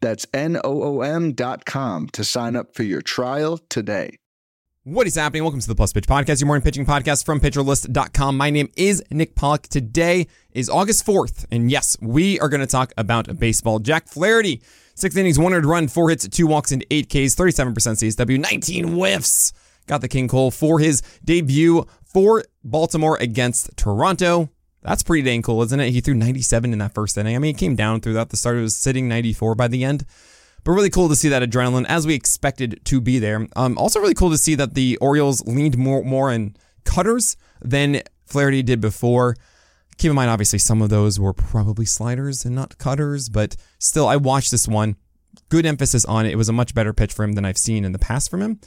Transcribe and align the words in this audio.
That's 0.00 0.26
N 0.32 0.58
O 0.64 0.82
O 0.82 1.00
M.com 1.02 2.08
to 2.10 2.24
sign 2.24 2.56
up 2.56 2.74
for 2.74 2.82
your 2.82 3.02
trial 3.02 3.58
today. 3.68 4.18
What 4.84 5.06
is 5.06 5.16
happening? 5.16 5.42
Welcome 5.42 5.60
to 5.60 5.68
the 5.68 5.74
Plus 5.74 5.92
Pitch 5.92 6.06
Podcast, 6.06 6.40
your 6.40 6.46
morning 6.46 6.62
pitching 6.62 6.86
podcast 6.86 7.26
from 7.26 7.40
PitcherList.com. 7.40 8.38
My 8.38 8.48
name 8.48 8.70
is 8.74 9.02
Nick 9.10 9.34
Pollack. 9.34 9.68
Today 9.68 10.28
is 10.52 10.70
August 10.70 11.04
4th, 11.04 11.44
and 11.50 11.70
yes, 11.70 11.98
we 12.00 12.40
are 12.40 12.48
going 12.48 12.62
to 12.62 12.66
talk 12.66 12.94
about 12.96 13.38
baseball. 13.38 13.80
Jack 13.80 14.08
Flaherty, 14.08 14.62
six 14.94 15.14
innings, 15.14 15.38
one 15.38 15.52
run, 15.52 15.88
four 15.88 16.08
hits, 16.08 16.26
two 16.28 16.46
walks, 16.46 16.72
and 16.72 16.86
eight 16.90 17.08
Ks, 17.10 17.34
37% 17.34 17.74
CSW, 17.74 18.40
19 18.40 18.96
whiffs. 18.96 19.52
Got 19.86 20.00
the 20.00 20.08
King 20.08 20.26
Cole 20.26 20.50
for 20.50 20.78
his 20.78 21.02
debut 21.22 21.84
for 22.04 22.44
Baltimore 22.64 23.18
against 23.20 23.76
Toronto. 23.76 24.48
That's 24.82 25.02
pretty 25.02 25.22
dang 25.22 25.42
cool, 25.42 25.62
isn't 25.62 25.80
it? 25.80 25.90
He 25.90 26.00
threw 26.00 26.14
97 26.14 26.72
in 26.72 26.78
that 26.78 26.94
first 26.94 27.18
inning. 27.18 27.34
I 27.34 27.38
mean, 27.38 27.54
it 27.54 27.58
came 27.58 27.74
down 27.74 28.00
throughout 28.00 28.30
the 28.30 28.36
start. 28.36 28.56
It 28.56 28.62
was 28.62 28.76
sitting 28.76 29.08
94 29.08 29.54
by 29.54 29.68
the 29.68 29.84
end. 29.84 30.04
But 30.64 30.72
really 30.72 30.90
cool 30.90 31.08
to 31.08 31.16
see 31.16 31.28
that 31.28 31.42
adrenaline 31.42 31.86
as 31.86 32.06
we 32.06 32.14
expected 32.14 32.80
to 32.84 33.00
be 33.00 33.18
there. 33.18 33.46
Um, 33.56 33.78
also 33.78 34.00
really 34.00 34.14
cool 34.14 34.30
to 34.30 34.38
see 34.38 34.54
that 34.56 34.74
the 34.74 34.96
Orioles 34.98 35.44
leaned 35.46 35.78
more 35.78 36.04
more 36.04 36.32
in 36.32 36.56
cutters 36.84 37.36
than 37.60 38.02
Flaherty 38.26 38.62
did 38.62 38.80
before. 38.80 39.36
Keep 39.98 40.10
in 40.10 40.14
mind, 40.14 40.30
obviously, 40.30 40.58
some 40.58 40.80
of 40.80 40.90
those 40.90 41.18
were 41.18 41.32
probably 41.32 41.84
sliders 41.84 42.44
and 42.44 42.54
not 42.54 42.78
cutters, 42.78 43.28
but 43.28 43.56
still, 43.78 44.06
I 44.06 44.16
watched 44.16 44.50
this 44.50 44.68
one. 44.68 44.96
Good 45.48 45.66
emphasis 45.66 46.04
on 46.04 46.26
it. 46.26 46.32
It 46.32 46.36
was 46.36 46.48
a 46.48 46.52
much 46.52 46.74
better 46.74 46.92
pitch 46.92 47.12
for 47.12 47.24
him 47.24 47.32
than 47.32 47.44
I've 47.44 47.58
seen 47.58 47.84
in 47.84 47.92
the 47.92 47.98
past 47.98 48.30
from 48.30 48.42
him. 48.42 48.60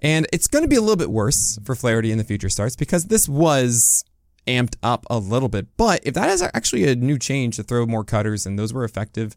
And 0.00 0.26
it's 0.32 0.46
going 0.46 0.62
to 0.62 0.68
be 0.68 0.76
a 0.76 0.80
little 0.80 0.96
bit 0.96 1.10
worse 1.10 1.58
for 1.64 1.74
Flaherty 1.74 2.12
in 2.12 2.18
the 2.18 2.24
future 2.24 2.48
starts 2.48 2.76
because 2.76 3.06
this 3.06 3.28
was 3.28 4.04
amped 4.48 4.76
up 4.82 5.06
a 5.10 5.18
little 5.18 5.48
bit. 5.48 5.66
But 5.76 6.00
if 6.02 6.14
that 6.14 6.30
is 6.30 6.42
actually 6.42 6.88
a 6.88 6.96
new 6.96 7.18
change 7.18 7.56
to 7.56 7.62
throw 7.62 7.86
more 7.86 8.04
cutters 8.04 8.46
and 8.46 8.58
those 8.58 8.72
were 8.72 8.84
effective, 8.84 9.36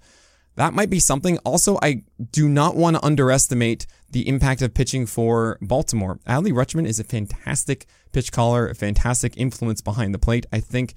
that 0.55 0.73
might 0.73 0.89
be 0.89 0.99
something. 0.99 1.37
Also, 1.39 1.77
I 1.81 2.03
do 2.31 2.49
not 2.49 2.75
want 2.75 2.95
to 2.97 3.05
underestimate 3.05 3.87
the 4.09 4.27
impact 4.27 4.61
of 4.61 4.73
pitching 4.73 5.05
for 5.05 5.57
Baltimore. 5.61 6.19
Adley 6.27 6.51
Rutschman 6.51 6.85
is 6.85 6.99
a 6.99 7.03
fantastic 7.03 7.85
pitch 8.11 8.31
caller, 8.31 8.67
a 8.67 8.75
fantastic 8.75 9.37
influence 9.37 9.81
behind 9.81 10.13
the 10.13 10.19
plate. 10.19 10.45
I 10.51 10.59
think 10.59 10.93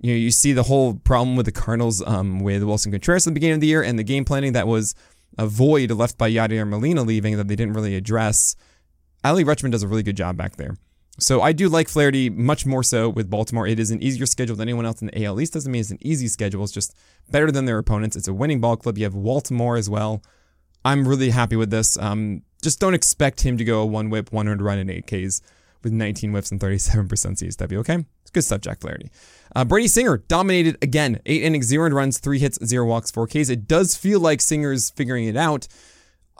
you 0.00 0.12
know 0.12 0.18
you 0.18 0.30
see 0.30 0.52
the 0.52 0.64
whole 0.64 0.94
problem 0.94 1.36
with 1.36 1.46
the 1.46 1.52
Cardinals 1.52 2.02
um, 2.06 2.40
with 2.40 2.62
Willson 2.62 2.92
Contreras 2.92 3.26
at 3.26 3.30
the 3.30 3.34
beginning 3.34 3.56
of 3.56 3.60
the 3.60 3.66
year 3.66 3.82
and 3.82 3.98
the 3.98 4.04
game 4.04 4.24
planning 4.24 4.52
that 4.54 4.66
was 4.66 4.94
a 5.36 5.46
void 5.46 5.90
left 5.90 6.16
by 6.16 6.30
Yadier 6.30 6.66
Molina 6.66 7.02
leaving 7.02 7.36
that 7.36 7.48
they 7.48 7.56
didn't 7.56 7.74
really 7.74 7.96
address. 7.96 8.56
Adley 9.22 9.44
Rutschman 9.44 9.70
does 9.70 9.82
a 9.82 9.88
really 9.88 10.02
good 10.02 10.16
job 10.16 10.36
back 10.36 10.56
there. 10.56 10.76
So 11.18 11.42
I 11.42 11.52
do 11.52 11.68
like 11.68 11.88
Flaherty 11.88 12.28
much 12.28 12.66
more 12.66 12.82
so 12.82 13.08
with 13.08 13.30
Baltimore. 13.30 13.66
It 13.66 13.78
is 13.78 13.90
an 13.90 14.02
easier 14.02 14.26
schedule 14.26 14.56
than 14.56 14.68
anyone 14.68 14.84
else 14.84 15.00
in 15.00 15.08
the 15.08 15.24
AL 15.24 15.40
East. 15.40 15.52
Doesn't 15.52 15.70
mean 15.70 15.80
it's 15.80 15.90
an 15.90 15.98
easy 16.00 16.26
schedule. 16.26 16.64
It's 16.64 16.72
just 16.72 16.94
better 17.30 17.52
than 17.52 17.66
their 17.66 17.78
opponents. 17.78 18.16
It's 18.16 18.26
a 18.26 18.34
winning 18.34 18.60
ball 18.60 18.76
club. 18.76 18.98
You 18.98 19.04
have 19.04 19.14
Baltimore 19.14 19.76
as 19.76 19.88
well. 19.88 20.22
I'm 20.84 21.06
really 21.06 21.30
happy 21.30 21.56
with 21.56 21.70
this. 21.70 21.96
Um, 21.98 22.42
just 22.62 22.80
don't 22.80 22.94
expect 22.94 23.42
him 23.42 23.56
to 23.58 23.64
go 23.64 23.80
a 23.80 23.86
one 23.86 24.10
WHIP, 24.10 24.32
100 24.32 24.60
run, 24.60 24.78
and 24.78 24.90
8 24.90 25.06
Ks 25.06 25.40
with 25.84 25.92
19 25.92 26.32
whiffs 26.32 26.50
and 26.50 26.60
37% 26.60 27.06
CSW. 27.08 27.78
Okay, 27.78 28.04
it's 28.22 28.30
good 28.30 28.42
stuff, 28.42 28.60
Jack 28.60 28.80
Flaherty. 28.80 29.10
Uh, 29.54 29.64
Brady 29.64 29.86
Singer 29.86 30.18
dominated 30.28 30.78
again. 30.82 31.20
Eight 31.26 31.42
innings, 31.42 31.66
zero 31.66 31.88
runs, 31.90 32.18
three 32.18 32.38
hits, 32.38 32.58
zero 32.64 32.86
walks, 32.86 33.10
four 33.10 33.26
Ks. 33.26 33.48
It 33.50 33.68
does 33.68 33.94
feel 33.94 34.18
like 34.18 34.40
Singer's 34.40 34.90
figuring 34.90 35.26
it 35.26 35.36
out. 35.36 35.68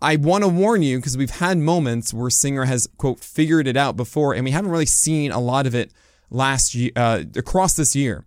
I 0.04 0.16
want 0.16 0.44
to 0.44 0.48
warn 0.48 0.82
you 0.82 0.98
because 0.98 1.16
we've 1.16 1.30
had 1.30 1.56
moments 1.56 2.12
where 2.12 2.28
Singer 2.28 2.66
has 2.66 2.86
quote 2.98 3.20
figured 3.20 3.66
it 3.66 3.76
out 3.76 3.96
before, 3.96 4.34
and 4.34 4.44
we 4.44 4.50
haven't 4.50 4.70
really 4.70 4.84
seen 4.84 5.32
a 5.32 5.40
lot 5.40 5.66
of 5.66 5.74
it 5.74 5.92
last 6.28 6.74
year 6.74 6.90
uh, 6.94 7.22
across 7.36 7.74
this 7.74 7.96
year. 7.96 8.26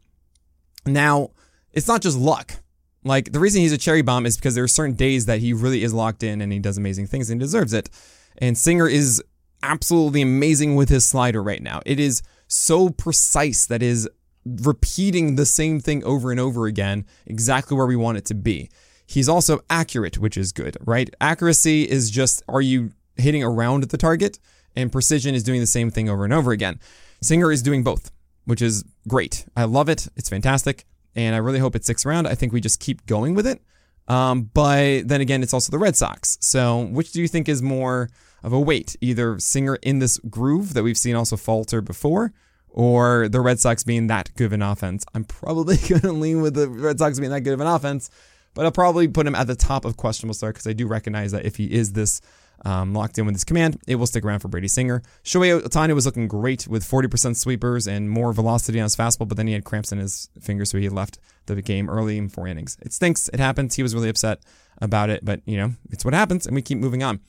Now, 0.88 1.30
it's 1.74 1.88
not 1.88 2.02
just 2.02 2.18
luck. 2.18 2.56
Like 3.04 3.32
the 3.32 3.40
reason 3.40 3.62
he's 3.62 3.74
a 3.74 3.78
cherry 3.78 4.02
bomb 4.02 4.26
is 4.26 4.38
because 4.38 4.56
there 4.56 4.64
are 4.64 4.68
certain 4.68 4.96
days 4.96 5.28
that 5.28 5.40
he 5.40 5.54
really 5.54 5.84
is 5.84 5.94
locked 5.94 6.24
in 6.24 6.42
and 6.42 6.52
he 6.52 6.58
does 6.58 6.80
amazing 6.80 7.06
things 7.08 7.30
and 7.30 7.40
deserves 7.40 7.74
it. 7.74 7.92
And 8.40 8.58
Singer 8.58 8.88
is 8.88 9.24
absolutely 9.62 10.24
amazing 10.24 10.76
with 10.76 10.90
his 10.90 11.06
slider 11.06 11.44
right 11.44 11.62
now. 11.62 11.82
It 11.86 12.00
is 12.00 12.24
so 12.48 12.90
precise 12.90 13.68
that 13.68 13.84
is 13.84 14.10
repeating 14.46 15.36
the 15.36 15.46
same 15.46 15.80
thing 15.80 16.04
over 16.04 16.32
and 16.32 16.40
over 16.40 16.66
again, 16.66 17.06
exactly 17.28 17.78
where 17.78 17.86
we 17.86 17.96
want 17.96 18.18
it 18.18 18.26
to 18.26 18.36
be. 18.36 18.70
He's 19.08 19.30
also 19.30 19.62
accurate, 19.70 20.20
which 20.20 20.36
is 20.36 20.52
good, 20.52 20.76
right? 20.86 21.10
Accuracy 21.22 21.90
is 21.90 22.12
just 22.12 22.44
are 22.50 22.62
you 22.62 22.92
hitting 23.16 23.42
around 23.42 23.84
the 23.86 23.98
target, 23.98 24.38
and 24.76 24.92
precision 24.92 25.34
is 25.34 25.44
doing 25.44 25.62
the 25.62 25.66
same 25.66 25.90
thing 25.90 26.10
over 26.10 26.26
and 26.26 26.34
over 26.34 26.52
again. 26.52 26.80
Singer 27.22 27.52
is 27.52 27.64
doing 27.64 27.84
both, 27.84 28.12
which 28.46 28.62
is 28.62 28.84
great. 29.08 29.46
I 29.56 29.64
love 29.64 29.88
it. 29.88 30.08
It's 30.18 30.30
fantastic. 30.30 30.86
And 31.16 31.34
I 31.34 31.40
really 31.40 31.60
hope 31.60 31.76
it 31.76 31.86
sticks 31.86 32.06
around. 32.06 32.28
I 32.28 32.36
think 32.36 32.52
we 32.52 32.62
just 32.62 32.82
keep 32.82 33.06
going 33.06 33.34
with 33.34 33.48
it. 33.48 33.62
Um, 34.10 34.52
but 34.54 35.08
then 35.08 35.22
again, 35.22 35.42
it's 35.42 35.54
also 35.54 35.72
the 35.72 35.80
Red 35.80 35.96
Sox. 35.96 36.38
So 36.42 36.84
which 36.92 37.14
do 37.14 37.22
you 37.22 37.30
think 37.30 37.48
is 37.48 37.62
more 37.62 38.10
of 38.44 38.52
a 38.52 38.60
weight? 38.60 38.98
Either 39.00 39.40
Singer 39.40 39.78
in 39.82 40.00
this 40.00 40.20
groove 40.30 40.74
that 40.74 40.84
we've 40.84 40.98
seen 40.98 41.16
also 41.16 41.38
falter 41.38 41.82
before, 41.82 42.34
or 42.70 43.30
the 43.30 43.42
Red 43.42 43.60
Sox 43.60 43.84
being 43.84 44.08
that 44.08 44.32
good 44.36 44.46
of 44.46 44.54
an 44.54 44.62
offense? 44.62 45.06
I'm 45.16 45.24
probably 45.24 45.78
going 45.90 46.02
to 46.02 46.12
lean 46.12 46.42
with 46.42 46.56
the 46.56 46.68
Red 46.68 47.00
Sox 47.00 47.20
being 47.20 47.32
that 47.32 47.42
good 47.42 47.54
of 47.54 47.62
an 47.62 47.68
offense 47.68 48.10
but 48.58 48.66
I'll 48.66 48.72
probably 48.72 49.08
put 49.08 49.28
him 49.28 49.36
at 49.36 49.46
the 49.46 49.56
top 49.56 49.86
of 49.86 49.98
questionable 49.98 50.34
start 50.34 50.56
because 50.56 50.66
I 50.66 50.74
do 50.74 50.88
recognize 50.88 51.32
that 51.32 51.46
if 51.46 51.58
he 51.58 51.72
is 51.72 51.94
this 51.94 52.22
um, 52.66 52.92
locked 52.96 53.20
in 53.20 53.28
with 53.28 53.36
his 53.36 53.44
command, 53.44 53.80
it 53.86 53.98
will 53.98 54.08
stick 54.08 54.26
around 54.26 54.40
for 54.40 54.48
Brady 54.48 54.68
Singer. 54.68 55.04
Shohei 55.24 55.62
Ohtani 55.62 55.94
was 55.94 56.08
looking 56.08 56.28
great 56.28 56.68
with 56.68 56.84
40% 56.84 57.38
sweepers 57.38 57.88
and 57.88 58.10
more 58.10 58.34
velocity 58.34 58.80
on 58.80 58.86
his 58.86 58.96
fastball, 58.96 59.28
but 59.28 59.38
then 59.38 59.46
he 59.46 59.54
had 59.54 59.64
cramps 59.64 59.92
in 59.92 60.00
his 60.00 60.32
fingers, 60.42 60.72
so 60.72 60.80
he 60.80 60.90
left 60.90 61.20
the 61.46 61.62
game 61.62 61.88
early 61.88 62.18
in 62.18 62.30
four 62.30 62.48
innings. 62.48 62.80
It 62.82 62.94
stinks. 62.94 63.30
It 63.30 63.40
happens. 63.40 63.76
He 63.76 63.84
was 63.84 63.94
really 63.94 64.10
upset 64.10 64.40
about 64.82 65.12
it, 65.12 65.24
but 65.24 65.42
you 65.46 65.58
know, 65.58 65.76
it's 65.92 66.04
what 66.04 66.16
happens, 66.16 66.48
and 66.48 66.56
we 66.56 66.64
keep 66.64 66.80
moving 66.80 67.04
on. 67.04 67.20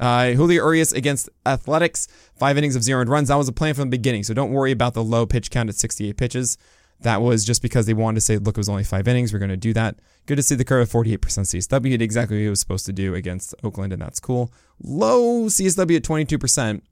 Uh, 0.00 0.30
Julio 0.30 0.64
Urias 0.64 0.92
against 0.92 1.28
Athletics, 1.44 2.08
five 2.38 2.56
innings 2.56 2.76
of 2.76 2.82
zero 2.82 3.04
runs. 3.04 3.28
That 3.28 3.36
was 3.36 3.48
a 3.48 3.52
plan 3.52 3.74
from 3.74 3.90
the 3.90 3.98
beginning, 3.98 4.22
so 4.22 4.32
don't 4.32 4.52
worry 4.52 4.72
about 4.72 4.94
the 4.94 5.04
low 5.04 5.26
pitch 5.26 5.50
count 5.50 5.68
at 5.68 5.74
68 5.74 6.16
pitches. 6.16 6.56
That 7.02 7.22
was 7.22 7.44
just 7.44 7.62
because 7.62 7.86
they 7.86 7.94
wanted 7.94 8.16
to 8.16 8.20
say, 8.22 8.38
look, 8.38 8.56
it 8.56 8.60
was 8.60 8.68
only 8.68 8.84
five 8.84 9.06
innings. 9.06 9.32
We're 9.32 9.38
going 9.38 9.50
to 9.50 9.56
do 9.56 9.72
that. 9.74 9.96
Good 10.26 10.36
to 10.36 10.42
see 10.42 10.56
the 10.56 10.64
curve 10.64 10.88
48% 10.88 11.18
CSW. 11.18 11.82
Did 11.82 12.02
exactly 12.02 12.36
what 12.36 12.42
he 12.42 12.48
was 12.48 12.60
supposed 12.60 12.86
to 12.86 12.92
do 12.92 13.14
against 13.14 13.54
Oakland, 13.62 13.92
and 13.92 14.02
that's 14.02 14.18
cool. 14.20 14.52
Low 14.82 15.44
CSW 15.44 15.96
at 15.96 16.02
22%, 16.02 16.82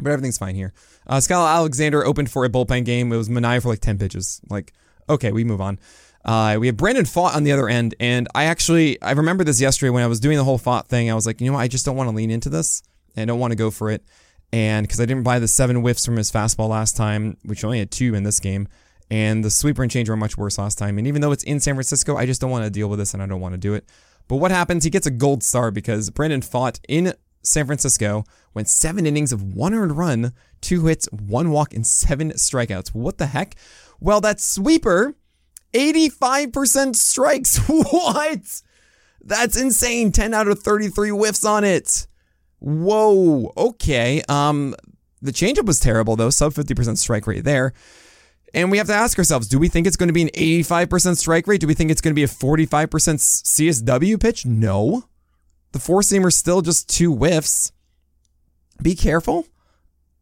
but 0.00 0.10
everything's 0.10 0.38
fine 0.38 0.54
here. 0.54 0.72
Uh, 1.06 1.18
Skylar 1.18 1.54
Alexander 1.54 2.04
opened 2.04 2.30
for 2.30 2.44
a 2.44 2.48
bullpen 2.48 2.84
game. 2.84 3.12
It 3.12 3.16
was 3.16 3.28
Manaea 3.28 3.62
for 3.62 3.68
like 3.68 3.80
10 3.80 3.98
pitches. 3.98 4.40
Like, 4.48 4.72
okay, 5.10 5.30
we 5.30 5.44
move 5.44 5.60
on. 5.60 5.78
Uh, 6.24 6.56
we 6.58 6.66
have 6.66 6.76
Brandon 6.76 7.04
Pfaadt 7.04 7.34
on 7.34 7.44
the 7.44 7.52
other 7.52 7.68
end, 7.68 7.94
and 8.00 8.28
I 8.34 8.44
actually 8.44 9.00
I 9.00 9.12
remember 9.12 9.44
this 9.44 9.60
yesterday 9.60 9.90
when 9.90 10.02
I 10.02 10.06
was 10.06 10.20
doing 10.20 10.36
the 10.36 10.44
whole 10.44 10.58
Pfaadt 10.58 10.86
thing. 10.86 11.10
I 11.10 11.14
was 11.14 11.26
like, 11.26 11.40
you 11.40 11.46
know 11.46 11.54
what, 11.54 11.60
I 11.60 11.68
just 11.68 11.86
don't 11.86 11.96
want 11.96 12.10
to 12.10 12.16
lean 12.16 12.30
into 12.30 12.48
this. 12.48 12.82
I 13.16 13.24
don't 13.24 13.38
want 13.38 13.52
to 13.52 13.56
go 13.56 13.70
for 13.70 13.90
it, 13.90 14.02
and 14.52 14.84
because 14.86 15.00
I 15.00 15.06
didn't 15.06 15.22
buy 15.22 15.38
the 15.38 15.48
seven 15.48 15.76
whiffs 15.76 16.04
from 16.04 16.16
his 16.16 16.30
fastball 16.30 16.68
last 16.68 16.96
time, 16.96 17.36
which 17.44 17.64
only 17.64 17.78
had 17.78 17.90
two 17.90 18.14
in 18.14 18.24
this 18.24 18.40
game, 18.40 18.68
and 19.10 19.44
the 19.44 19.50
sweeper 19.50 19.82
and 19.82 19.90
change 19.90 20.08
were 20.08 20.16
much 20.16 20.36
worse 20.36 20.58
last 20.58 20.78
time. 20.78 20.98
And 20.98 21.06
even 21.06 21.20
though 21.22 21.32
it's 21.32 21.44
in 21.44 21.60
San 21.60 21.74
Francisco, 21.74 22.16
I 22.16 22.26
just 22.26 22.40
don't 22.40 22.50
want 22.50 22.64
to 22.64 22.70
deal 22.70 22.88
with 22.88 22.98
this 22.98 23.14
and 23.14 23.22
I 23.22 23.26
don't 23.26 23.40
want 23.40 23.54
to 23.54 23.58
do 23.58 23.74
it. 23.74 23.88
But 24.26 24.36
what 24.36 24.50
happens? 24.50 24.84
He 24.84 24.90
gets 24.90 25.06
a 25.06 25.10
gold 25.10 25.42
star 25.42 25.70
because 25.70 26.10
Brandon 26.10 26.42
Pfaadt 26.42 26.80
in 26.88 27.14
San 27.42 27.66
Francisco, 27.66 28.24
went 28.54 28.68
seven 28.68 29.06
innings 29.06 29.32
of 29.32 29.42
one 29.54 29.74
earned 29.74 29.96
run, 29.96 30.32
two 30.60 30.86
hits, 30.86 31.06
one 31.12 31.50
walk, 31.50 31.74
and 31.74 31.86
seven 31.86 32.32
strikeouts. 32.32 32.88
What 32.88 33.18
the 33.18 33.26
heck? 33.26 33.54
Well, 34.00 34.20
that 34.20 34.40
sweeper, 34.40 35.14
85% 35.72 36.96
strikes. 36.96 37.58
what? 37.68 38.62
That's 39.20 39.56
insane. 39.56 40.12
10 40.12 40.34
out 40.34 40.48
of 40.48 40.60
33 40.60 41.10
whiffs 41.10 41.44
on 41.44 41.64
it. 41.64 42.06
Whoa. 42.60 43.52
Okay. 43.56 44.22
Um, 44.28 44.74
the 45.20 45.32
changeup 45.32 45.66
was 45.66 45.80
terrible 45.80 46.16
though, 46.16 46.30
sub 46.30 46.52
50% 46.52 46.96
strike 46.98 47.26
rate 47.26 47.44
there. 47.44 47.72
And 48.54 48.70
we 48.70 48.78
have 48.78 48.86
to 48.86 48.94
ask 48.94 49.18
ourselves 49.18 49.48
do 49.48 49.58
we 49.58 49.68
think 49.68 49.86
it's 49.86 49.96
going 49.96 50.08
to 50.08 50.12
be 50.12 50.22
an 50.22 50.30
85% 50.30 51.16
strike 51.16 51.46
rate? 51.46 51.60
Do 51.60 51.66
we 51.66 51.74
think 51.74 51.90
it's 51.90 52.00
going 52.00 52.12
to 52.12 52.14
be 52.14 52.24
a 52.24 52.28
45% 52.28 52.88
CSW 52.88 54.20
pitch? 54.20 54.46
No. 54.46 55.04
The 55.72 55.78
four 55.78 56.00
seamer 56.00 56.32
still 56.32 56.62
just 56.62 56.88
two 56.88 57.14
whiffs. 57.14 57.72
Be 58.82 58.94
careful. 58.94 59.46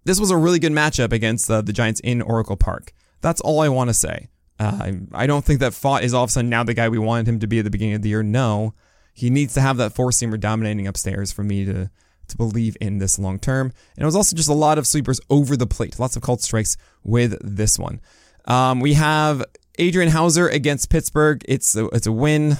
This 0.04 0.20
was 0.20 0.30
a 0.30 0.36
really 0.36 0.58
good 0.58 0.72
matchup 0.72 1.12
against 1.12 1.50
uh, 1.50 1.60
the 1.62 1.72
Giants 1.72 2.00
in 2.00 2.22
Oracle 2.22 2.56
Park. 2.56 2.92
That's 3.20 3.40
all 3.40 3.60
I 3.60 3.68
want 3.68 3.90
to 3.90 3.94
say. 3.94 4.28
Uh, 4.58 4.92
I 5.12 5.26
don't 5.26 5.44
think 5.44 5.60
that 5.60 5.72
Pfaadt 5.72 6.02
is 6.02 6.14
all 6.14 6.24
of 6.24 6.30
a 6.30 6.32
sudden 6.32 6.48
now 6.48 6.64
the 6.64 6.74
guy 6.74 6.88
we 6.88 6.98
wanted 6.98 7.28
him 7.28 7.40
to 7.40 7.46
be 7.46 7.58
at 7.58 7.64
the 7.64 7.70
beginning 7.70 7.94
of 7.94 8.02
the 8.02 8.08
year. 8.08 8.22
No. 8.22 8.74
He 9.12 9.30
needs 9.30 9.54
to 9.54 9.60
have 9.60 9.76
that 9.78 9.94
four 9.94 10.10
seamer 10.10 10.38
dominating 10.38 10.86
upstairs 10.86 11.32
for 11.32 11.42
me 11.42 11.64
to 11.64 11.90
to 12.28 12.36
believe 12.36 12.76
in 12.80 12.98
this 12.98 13.18
long 13.18 13.38
term. 13.38 13.72
And 13.96 14.02
it 14.02 14.04
was 14.04 14.16
also 14.16 14.36
just 14.36 14.48
a 14.48 14.54
lot 14.54 14.78
of 14.78 14.86
sweepers 14.86 15.20
over 15.30 15.56
the 15.56 15.66
plate, 15.66 15.98
lots 15.98 16.16
of 16.16 16.22
called 16.22 16.40
strikes 16.40 16.76
with 17.02 17.36
this 17.42 17.78
one. 17.78 18.00
Um, 18.46 18.80
we 18.80 18.94
have 18.94 19.44
Adrian 19.78 20.10
Houser 20.10 20.48
against 20.48 20.90
Pittsburgh. 20.90 21.44
It's 21.46 21.76
a, 21.76 21.86
it's 21.86 22.06
a 22.06 22.12
win. 22.12 22.56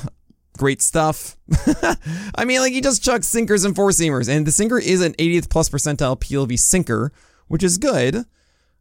Great 0.59 0.81
stuff. 0.81 1.37
I 2.35 2.45
mean, 2.45 2.61
like 2.61 2.73
he 2.73 2.81
just 2.81 3.05
chucks 3.05 3.27
sinkers 3.27 3.65
and 3.65 3.77
four 3.77 3.91
seamers, 3.91 4.29
and 4.29 4.47
the 4.47 4.53
sinker 4.53 4.79
is 4.79 5.03
an 5.03 5.13
80th 5.15 5.51
plus 5.51 5.69
percentile 5.69 6.19
PLV 6.19 6.59
sinker, 6.59 7.13
which 7.49 7.63
is 7.63 7.77
good. 7.77 8.25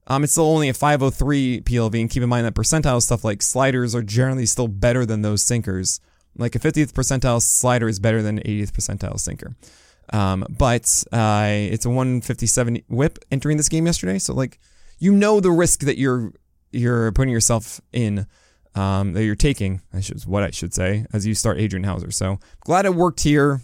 Um, 0.07 0.23
it's 0.23 0.33
still 0.33 0.45
only 0.45 0.69
a 0.69 0.73
503 0.73 1.61
PLV, 1.61 1.99
and 1.99 2.09
keep 2.09 2.23
in 2.23 2.29
mind 2.29 2.45
that 2.45 2.53
percentile 2.53 3.01
stuff 3.01 3.23
like 3.23 3.41
sliders 3.41 3.93
are 3.95 4.03
generally 4.03 4.45
still 4.45 4.67
better 4.67 5.05
than 5.05 5.21
those 5.21 5.41
sinkers. 5.41 5.99
Like 6.37 6.55
a 6.55 6.59
50th 6.59 6.91
percentile 6.91 7.41
slider 7.41 7.87
is 7.87 7.99
better 7.99 8.21
than 8.21 8.37
an 8.37 8.43
80th 8.43 8.71
percentile 8.71 9.19
sinker. 9.19 9.55
Um, 10.13 10.45
but 10.49 11.03
uh, 11.11 11.47
it's 11.49 11.85
a 11.85 11.89
157 11.89 12.81
WHIP 12.87 13.19
entering 13.31 13.57
this 13.57 13.69
game 13.69 13.85
yesterday, 13.85 14.19
so 14.19 14.33
like 14.33 14.59
you 14.99 15.13
know 15.13 15.39
the 15.39 15.51
risk 15.51 15.81
that 15.81 15.97
you're 15.97 16.31
you're 16.71 17.11
putting 17.13 17.33
yourself 17.33 17.81
in, 17.91 18.27
um, 18.75 19.13
that 19.13 19.23
you're 19.23 19.35
taking. 19.35 19.81
I 19.93 20.01
should 20.01 20.21
what 20.25 20.43
I 20.43 20.51
should 20.51 20.73
say 20.73 21.05
as 21.13 21.25
you 21.25 21.33
start 21.33 21.59
Adrian 21.59 21.83
Houser. 21.83 22.11
So 22.11 22.39
glad 22.61 22.85
it 22.85 22.93
worked 22.95 23.21
here. 23.21 23.61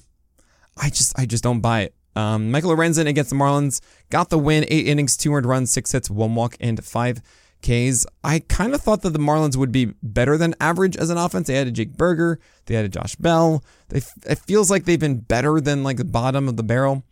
I 0.77 0.89
just 0.89 1.17
I 1.17 1.25
just 1.25 1.43
don't 1.43 1.61
buy 1.61 1.81
it. 1.81 1.95
Um, 2.15 2.51
Michael 2.51 2.75
Lorenzen 2.75 3.07
against 3.07 3.29
the 3.29 3.35
Marlins 3.35 3.79
got 4.09 4.29
the 4.29 4.37
win, 4.37 4.65
eight 4.67 4.87
innings, 4.87 5.15
two 5.15 5.33
earned 5.33 5.45
runs, 5.45 5.71
six 5.71 5.91
hits, 5.91 6.09
one 6.09 6.35
walk, 6.35 6.57
and 6.59 6.83
five 6.83 7.21
Ks. 7.61 8.05
I 8.23 8.39
kind 8.39 8.73
of 8.73 8.81
thought 8.81 9.01
that 9.01 9.11
the 9.11 9.19
Marlins 9.19 9.55
would 9.55 9.71
be 9.71 9.93
better 10.03 10.37
than 10.37 10.55
average 10.59 10.97
as 10.97 11.09
an 11.09 11.17
offense. 11.17 11.47
They 11.47 11.57
added 11.57 11.75
Jake 11.75 11.97
Burger, 11.97 12.39
they 12.65 12.75
added 12.75 12.93
Josh 12.93 13.15
Bell. 13.15 13.63
They 13.89 14.01
it 14.27 14.39
feels 14.39 14.69
like 14.71 14.85
they've 14.85 14.99
been 14.99 15.19
better 15.19 15.59
than 15.61 15.83
like 15.83 15.97
the 15.97 16.05
bottom 16.05 16.47
of 16.47 16.57
the 16.57 16.63
barrel. 16.63 17.03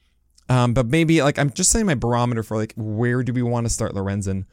Um, 0.50 0.74
but 0.74 0.88
maybe 0.88 1.22
like 1.22 1.38
I'm 1.38 1.52
just 1.52 1.72
saying 1.72 1.86
my 1.86 1.96
barometer 1.96 2.44
for 2.44 2.58
like 2.58 2.74
where 2.76 3.24
do 3.24 3.34
we 3.34 3.44
want 3.44 3.66
to 3.66 3.74
start 3.74 3.94
Lorenzen? 3.94 4.46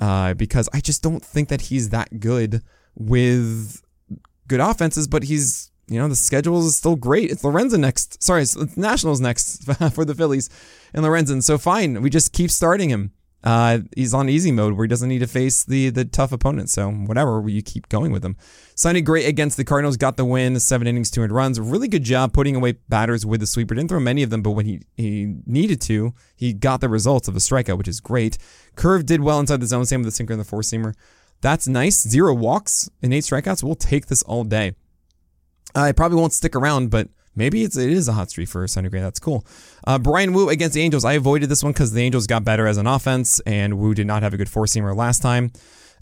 Uh, 0.00 0.34
because 0.34 0.68
I 0.72 0.80
just 0.80 1.02
don't 1.02 1.24
think 1.24 1.48
that 1.50 1.62
he's 1.62 1.90
that 1.90 2.18
good 2.18 2.62
with 2.94 3.82
good 4.48 4.60
offenses, 4.60 5.06
but 5.06 5.24
he's 5.24 5.70
you 5.86 5.98
know, 5.98 6.08
the 6.08 6.16
schedule 6.16 6.66
is 6.66 6.76
still 6.76 6.96
great. 6.96 7.30
It's 7.30 7.42
Lorenzen 7.42 7.80
next. 7.80 8.22
Sorry, 8.22 8.42
it's 8.42 8.76
Nationals 8.76 9.20
next 9.20 9.64
for 9.92 10.04
the 10.04 10.14
Phillies 10.14 10.48
and 10.94 11.04
Lorenzen. 11.04 11.42
So 11.42 11.58
fine, 11.58 12.00
we 12.00 12.10
just 12.10 12.32
keep 12.32 12.50
starting 12.50 12.88
him. 12.88 13.12
Uh, 13.44 13.80
he's 13.94 14.14
on 14.14 14.30
easy 14.30 14.50
mode 14.50 14.72
where 14.72 14.84
he 14.84 14.88
doesn't 14.88 15.10
need 15.10 15.18
to 15.18 15.26
face 15.26 15.64
the 15.64 15.90
the 15.90 16.06
tough 16.06 16.32
opponents. 16.32 16.72
So 16.72 16.90
whatever, 16.90 17.46
you 17.46 17.60
keep 17.60 17.90
going 17.90 18.10
with 18.10 18.24
him. 18.24 18.36
Sonny 18.74 19.02
Gray 19.02 19.26
against 19.26 19.58
the 19.58 19.64
Cardinals 19.64 19.98
got 19.98 20.16
the 20.16 20.24
win, 20.24 20.58
seven 20.58 20.86
innings, 20.86 21.10
200 21.10 21.32
runs. 21.32 21.60
Really 21.60 21.86
good 21.86 22.04
job 22.04 22.32
putting 22.32 22.56
away 22.56 22.72
batters 22.88 23.26
with 23.26 23.40
the 23.40 23.46
sweeper. 23.46 23.74
Didn't 23.74 23.90
throw 23.90 24.00
many 24.00 24.22
of 24.22 24.30
them, 24.30 24.40
but 24.42 24.52
when 24.52 24.64
he, 24.64 24.80
he 24.96 25.36
needed 25.46 25.82
to, 25.82 26.14
he 26.34 26.54
got 26.54 26.80
the 26.80 26.88
results 26.88 27.28
of 27.28 27.36
a 27.36 27.38
strikeout, 27.38 27.76
which 27.76 27.86
is 27.86 28.00
great. 28.00 28.38
Curve 28.76 29.04
did 29.04 29.20
well 29.20 29.38
inside 29.38 29.60
the 29.60 29.66
zone, 29.66 29.84
same 29.84 30.00
with 30.00 30.06
the 30.06 30.16
sinker 30.16 30.32
and 30.32 30.40
the 30.40 30.46
four 30.46 30.62
seamer. 30.62 30.94
That's 31.42 31.68
nice. 31.68 32.00
Zero 32.00 32.32
walks 32.32 32.88
and 33.02 33.12
eight 33.12 33.24
strikeouts. 33.24 33.62
We'll 33.62 33.74
take 33.74 34.06
this 34.06 34.22
all 34.22 34.44
day. 34.44 34.74
I 35.74 35.92
probably 35.92 36.16
won't 36.16 36.32
stick 36.32 36.56
around, 36.56 36.90
but 36.90 37.08
maybe 37.36 37.64
it's, 37.64 37.76
it 37.76 37.90
is 37.90 38.08
a 38.08 38.12
hot 38.12 38.30
streak 38.30 38.48
for 38.48 38.66
Sonny 38.66 38.88
Gray. 38.88 39.00
That's 39.00 39.18
cool. 39.18 39.46
Uh, 39.86 39.98
Bryan 39.98 40.32
Woo 40.32 40.48
against 40.48 40.74
the 40.74 40.82
Angels. 40.82 41.04
I 41.04 41.14
avoided 41.14 41.48
this 41.48 41.62
one 41.62 41.72
because 41.72 41.92
the 41.92 42.02
Angels 42.02 42.26
got 42.26 42.44
better 42.44 42.66
as 42.66 42.76
an 42.76 42.86
offense, 42.86 43.40
and 43.40 43.78
Woo 43.78 43.94
did 43.94 44.06
not 44.06 44.22
have 44.22 44.34
a 44.34 44.36
good 44.36 44.48
four 44.48 44.64
seamer 44.64 44.96
last 44.96 45.20
time. 45.20 45.52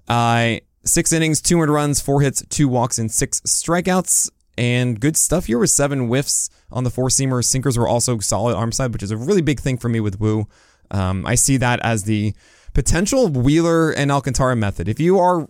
Uh, 0.08 0.56
six 0.84 1.12
innings, 1.12 1.40
200 1.40 1.72
runs, 1.72 2.00
four 2.00 2.20
hits, 2.20 2.44
two 2.48 2.68
walks, 2.68 2.98
and 2.98 3.10
six 3.10 3.40
strikeouts. 3.40 4.30
And 4.58 5.00
good 5.00 5.16
stuff 5.16 5.46
here 5.46 5.58
with 5.58 5.70
seven 5.70 6.08
whiffs 6.08 6.50
on 6.70 6.84
the 6.84 6.90
four 6.90 7.08
seamer. 7.08 7.42
Sinkers 7.42 7.78
were 7.78 7.88
also 7.88 8.18
solid 8.18 8.54
arm 8.54 8.70
side, 8.70 8.92
which 8.92 9.02
is 9.02 9.10
a 9.10 9.16
really 9.16 9.40
big 9.40 9.60
thing 9.60 9.78
for 9.78 9.88
me 9.88 9.98
with 9.98 10.20
Woo. 10.20 10.46
Um, 10.90 11.24
I 11.26 11.36
see 11.36 11.56
that 11.56 11.80
as 11.80 12.04
the 12.04 12.34
potential 12.74 13.28
Wheeler 13.28 13.90
and 13.90 14.12
Alcantara 14.12 14.56
method. 14.56 14.88
If 14.88 15.00
you 15.00 15.18
are, 15.18 15.48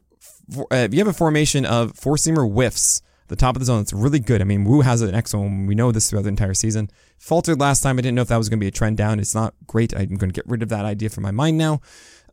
if 0.71 0.95
you 0.95 1.01
have 1.01 1.09
a 1.09 1.13
formation 1.13 1.67
of 1.67 1.97
four 1.97 2.17
seamer 2.17 2.49
whiffs, 2.51 3.03
the 3.33 3.37
top 3.37 3.57
of 3.57 3.61
the 3.61 3.67
zone. 3.67 3.81
It's 3.81 3.95
really 3.95 4.21
good. 4.21 4.43
I 4.43 4.45
mean, 4.45 4.65
Woo 4.65 4.83
has 4.83 5.01
an 5.01 5.15
excellent. 5.15 5.67
We 5.67 5.75
know 5.75 5.91
this 5.91 6.11
throughout 6.11 6.23
the 6.23 6.29
entire 6.29 6.53
season. 6.53 6.91
Faltered 7.19 7.59
last 7.59 7.83
time. 7.83 7.99
I 7.99 8.03
didn't 8.03 8.15
know 8.15 8.23
if 8.23 8.29
that 8.29 8.37
was 8.37 8.51
going 8.51 8.59
to 8.59 8.65
be 8.65 8.69
a 8.69 8.73
trend 8.73 8.99
down. 8.99 9.19
It's 9.19 9.35
not 9.35 9.55
great. 9.67 9.97
I'm 9.97 10.17
going 10.17 10.31
to 10.31 10.39
get 10.39 10.47
rid 10.47 10.63
of 10.63 10.69
that 10.69 10.85
idea 10.85 11.09
from 11.09 11.23
my 11.23 11.31
mind 11.31 11.57
now. 11.57 11.81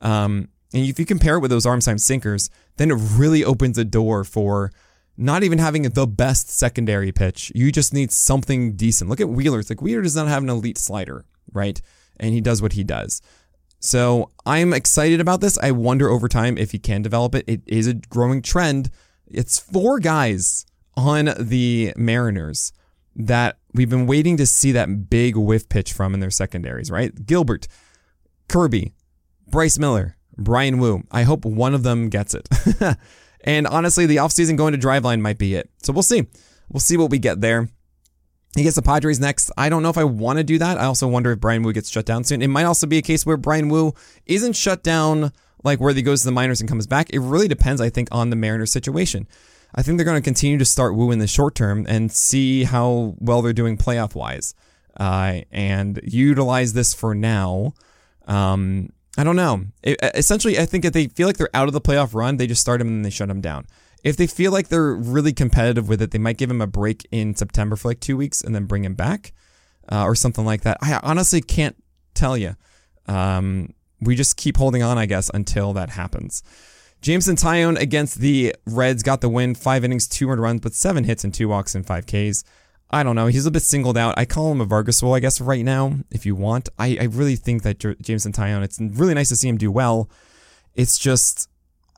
Um, 0.02 0.50
and 0.74 0.86
if 0.86 1.00
you 1.00 1.06
compare 1.06 1.36
it 1.36 1.40
with 1.40 1.52
those 1.52 1.66
arm 1.66 1.80
time 1.80 1.98
sinkers, 1.98 2.50
then 2.76 2.92
it 2.92 2.96
really 2.96 3.46
opens 3.46 3.78
the 3.78 3.86
door 3.86 4.26
for 4.26 4.72
not 5.18 5.44
even 5.44 5.58
having 5.58 5.84
the 5.84 6.06
best 6.06 6.50
secondary 6.50 7.14
pitch. 7.14 7.50
You 7.56 7.72
just 7.72 7.94
need 7.94 8.12
something 8.12 8.74
decent. 8.74 9.10
Look 9.10 9.22
at 9.22 9.30
Wheeler. 9.30 9.60
It's 9.60 9.70
like 9.70 9.82
Wheeler 9.82 10.02
does 10.02 10.18
not 10.18 10.28
have 10.28 10.44
an 10.44 10.50
elite 10.50 10.78
slider, 10.78 11.26
right? 11.54 11.82
And 12.20 12.34
he 12.34 12.42
does 12.42 12.62
what 12.62 12.74
he 12.74 12.84
does. 12.84 13.22
So 13.80 14.32
I'm 14.46 14.74
excited 14.74 15.22
about 15.22 15.40
this. 15.40 15.58
I 15.60 15.72
wonder 15.72 16.10
over 16.10 16.28
time 16.28 16.58
if 16.58 16.72
he 16.72 16.80
can 16.80 17.02
develop 17.02 17.36
it. 17.36 17.46
It 17.48 17.62
is 17.66 17.88
a 17.88 17.94
growing 17.94 18.42
trend. 18.42 18.92
It's 19.26 19.58
four 19.58 20.00
guys 20.00 20.66
on 21.00 21.34
the 21.40 21.94
Mariners 21.96 22.74
that 23.16 23.58
we've 23.74 23.90
been 23.90 24.08
waiting 24.08 24.38
to 24.38 24.46
see 24.46 24.72
that 24.72 25.10
big 25.10 25.36
whiff 25.36 25.68
pitch 25.70 25.94
from 25.94 26.14
in 26.14 26.20
their 26.20 26.30
secondaries, 26.30 26.90
right? 26.92 27.26
Gilbert, 27.26 27.68
Kirby, 28.48 28.94
Bryce 29.48 29.78
Miller, 29.80 30.18
Bryan 30.38 30.80
Woo. 30.80 31.04
I 31.12 31.24
hope 31.24 31.46
one 31.46 31.74
of 31.74 31.84
them 31.84 32.10
gets 32.10 32.34
it. 32.34 32.48
and 33.44 33.68
honestly, 33.68 34.06
the 34.06 34.18
offseason 34.18 34.58
going 34.58 34.74
to 34.74 34.80
driveline 34.80 35.22
might 35.22 35.38
be 35.38 35.56
it. 35.56 35.70
So 35.84 35.94
we'll 35.94 36.04
see. 36.04 36.28
We'll 36.70 36.80
see 36.80 36.98
what 36.98 37.10
we 37.10 37.20
get 37.20 37.42
there. 37.42 37.70
He 38.56 38.64
gets 38.64 38.76
the 38.76 38.82
Padres 38.82 39.20
next. 39.20 39.52
I 39.58 39.70
don't 39.70 39.84
know 39.84 39.90
if 39.90 39.98
I 39.98 40.04
want 40.04 40.38
to 40.38 40.44
do 40.44 40.58
that. 40.58 40.78
I 40.80 40.86
also 40.86 41.08
wonder 41.08 41.32
if 41.32 41.40
Bryan 41.40 41.62
Woo 41.62 41.74
gets 41.74 41.90
shut 41.90 42.06
down 42.06 42.24
soon. 42.24 42.42
It 42.42 42.48
might 42.48 42.64
also 42.64 42.88
be 42.88 42.98
a 42.98 43.04
case 43.04 43.26
where 43.26 43.38
Bryan 43.38 43.70
Woo 43.70 43.94
isn't 44.26 44.54
shut 44.54 44.84
down 44.84 45.32
like 45.64 45.80
where 45.80 45.94
he 45.94 46.02
goes 46.02 46.22
to 46.22 46.28
the 46.28 46.32
minors 46.32 46.62
and 46.62 46.70
comes 46.70 46.88
back. 46.88 47.10
It 47.12 47.20
really 47.20 47.48
depends, 47.48 47.82
I 47.82 47.90
think, 47.90 48.08
on 48.12 48.30
the 48.30 48.36
Mariners 48.36 48.72
situation. 48.72 49.28
I 49.76 49.84
think 49.84 49.98
they're 49.98 50.06
going 50.06 50.18
to 50.18 50.22
continue 50.22 50.58
to 50.58 50.66
start 50.66 50.96
Woo 50.96 51.12
in 51.12 51.20
the 51.20 51.28
short 51.28 51.56
term 51.56 51.86
and 51.88 52.12
see 52.12 52.64
how 52.64 53.16
well 53.20 53.42
they're 53.42 53.54
doing 53.54 53.78
playoff 53.78 54.16
wise, 54.16 54.56
uh, 55.00 55.42
and 55.52 56.00
utilize 56.04 56.74
this 56.74 56.94
for 56.94 57.14
now. 57.14 57.74
Um, 58.28 58.90
I 59.18 59.24
don't 59.24 59.36
know. 59.36 59.66
It, 59.84 60.00
essentially, 60.16 60.60
I 60.60 60.66
think 60.66 60.86
if 60.86 60.94
they 60.94 61.08
feel 61.08 61.28
like 61.28 61.38
they're 61.38 61.50
out 61.54 61.68
of 61.68 61.74
the 61.74 61.82
playoff 61.82 62.14
run, 62.14 62.38
they 62.38 62.48
just 62.48 62.62
start 62.62 62.80
them 62.80 62.88
and 62.88 63.06
they 63.06 63.10
shut 63.10 63.28
them 63.28 63.42
down. 63.42 63.68
If 64.04 64.16
they 64.16 64.28
feel 64.28 64.52
like 64.52 64.70
they're 64.70 64.96
really 64.96 65.34
competitive 65.34 65.90
with 65.90 66.02
it, 66.02 66.12
they 66.12 66.20
might 66.20 66.38
give 66.38 66.50
him 66.50 66.62
a 66.62 66.68
break 66.68 67.06
in 67.12 67.36
September 67.36 67.76
for 67.76 67.90
like 67.90 68.00
two 68.00 68.16
weeks 68.16 68.42
and 68.42 68.56
then 68.56 68.66
bring 68.66 68.86
him 68.86 68.96
back, 68.96 69.34
uh, 69.92 70.04
or 70.04 70.16
something 70.16 70.46
like 70.46 70.62
that. 70.62 70.78
I 70.82 71.00
honestly 71.04 71.42
can't 71.42 71.76
tell 72.14 72.38
you. 72.38 72.56
Um, 73.08 73.74
we 74.00 74.16
just 74.16 74.38
keep 74.38 74.58
holding 74.58 74.84
on, 74.84 74.98
I 74.98 75.06
guess, 75.06 75.30
until 75.34 75.74
that 75.74 75.90
happens. 75.90 76.42
Jameson 77.02 77.36
Taillon 77.36 77.80
against 77.80 78.20
the 78.20 78.56
Reds 78.66 79.04
got 79.04 79.22
the 79.22 79.30
win, 79.30 79.56
five 79.56 79.84
innings, 79.84 80.08
two 80.08 80.30
earned 80.30 80.42
runs, 80.42 80.62
but 80.62 80.74
seven 80.74 81.06
hits 81.06 81.24
and 81.24 81.34
two 81.34 81.48
walks 81.48 81.76
and 81.76 81.86
five 81.86 82.06
Ks. 82.06 82.44
I 82.92 83.04
don't 83.04 83.16
know. 83.16 83.28
He's 83.28 83.46
a 83.46 83.52
bit 83.52 83.62
singled 83.62 83.98
out. 83.98 84.16
I 84.18 84.26
call 84.26 84.52
him 84.52 84.62
a 84.62 84.66
Vargasol, 84.66 85.16
I 85.16 85.20
guess, 85.20 85.40
right 85.40 85.64
now, 85.64 85.94
if 86.10 86.26
you 86.26 86.36
want. 86.36 86.70
I, 86.78 86.98
I 87.00 87.04
really 87.06 87.36
think 87.36 87.64
that 87.64 87.80
Jameson 87.80 88.32
Taillon, 88.34 88.64
it's 88.64 88.80
really 88.82 89.14
nice 89.14 89.30
to 89.30 89.36
see 89.36 89.48
him 89.48 89.58
do 89.58 89.72
well. 89.72 90.10
It's 90.74 90.98
just, 90.98 91.50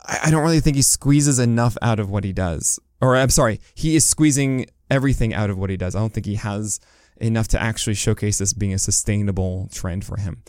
I, 0.05 0.19
I 0.25 0.31
don't 0.31 0.43
really 0.43 0.59
think 0.59 0.75
he 0.75 0.81
squeezes 0.81 1.39
enough 1.39 1.77
out 1.81 1.99
of 1.99 2.09
what 2.09 2.23
he 2.23 2.33
does. 2.33 2.77
Or, 2.99 3.15
I'm 3.15 3.29
sorry, 3.29 3.59
he 3.73 3.95
is 3.95 4.05
squeezing 4.05 4.65
everything 4.89 5.33
out 5.33 5.49
of 5.49 5.57
what 5.57 5.69
he 5.69 5.77
does. 5.77 5.95
I 5.95 5.99
don't 5.99 6.13
think 6.13 6.25
he 6.25 6.35
has 6.35 6.79
enough 7.17 7.47
to 7.49 7.61
actually 7.61 7.95
showcase 7.95 8.37
this 8.37 8.53
being 8.53 8.73
a 8.73 8.79
sustainable 8.79 9.69
trend 9.71 10.03
for 10.03 10.17
him. 10.17 10.43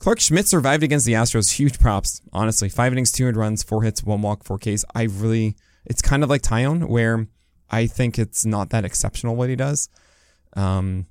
Clarke 0.00 0.20
Schmidt 0.20 0.48
survived 0.48 0.82
against 0.82 1.04
the 1.04 1.12
Astros. 1.12 1.52
Huge 1.52 1.78
props, 1.78 2.22
honestly. 2.32 2.70
Five 2.70 2.92
innings, 2.92 3.12
200 3.12 3.38
runs, 3.38 3.62
four 3.62 3.82
hits, 3.82 4.02
one 4.02 4.22
walk, 4.22 4.44
four 4.44 4.58
Ks. 4.58 4.82
I 4.94 5.02
really, 5.04 5.56
it's 5.84 6.00
kind 6.00 6.24
of 6.24 6.30
like 6.30 6.40
Taillon, 6.40 6.88
where 6.88 7.28
I 7.70 7.86
think 7.86 8.18
it's 8.18 8.46
not 8.46 8.70
that 8.70 8.86
exceptional 8.86 9.36
what 9.36 9.50
he 9.50 9.56
does. 9.56 9.90
Um, 10.54 11.06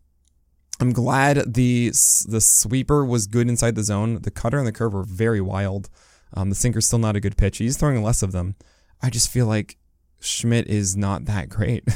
I'm 0.82 0.92
glad 0.92 1.54
the 1.54 1.90
the 1.90 2.42
sweeper 2.42 3.06
was 3.06 3.28
good 3.28 3.48
inside 3.48 3.76
the 3.76 3.84
zone. 3.84 4.22
The 4.22 4.32
cutter 4.32 4.58
and 4.58 4.66
the 4.66 4.72
curve 4.72 4.94
were 4.94 5.04
very 5.04 5.40
wild. 5.40 5.90
Um, 6.34 6.50
the 6.50 6.56
sinker's 6.56 6.88
still 6.88 7.00
not 7.00 7.16
a 7.16 7.20
good 7.20 7.38
pitch. 7.38 7.60
He's 7.60 7.78
throwing 7.78 8.02
less 8.02 8.24
of 8.24 8.32
them. 8.32 8.56
I 9.04 9.12
just 9.12 9.30
feel 9.30 9.46
like 9.46 9.78
Schmidt 10.20 10.68
is 10.68 10.98
not 10.98 11.26
that 11.26 11.50
great. 11.50 11.84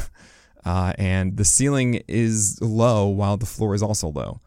Uh, 0.65 0.93
and 0.97 1.35
the 1.35 1.43
ceiling 1.43 2.01
is 2.07 2.57
low 2.61 3.05
while 3.05 3.35
the 3.35 3.45
floor 3.45 3.75
is 3.75 3.83
also 3.83 4.07
low. 4.07 4.39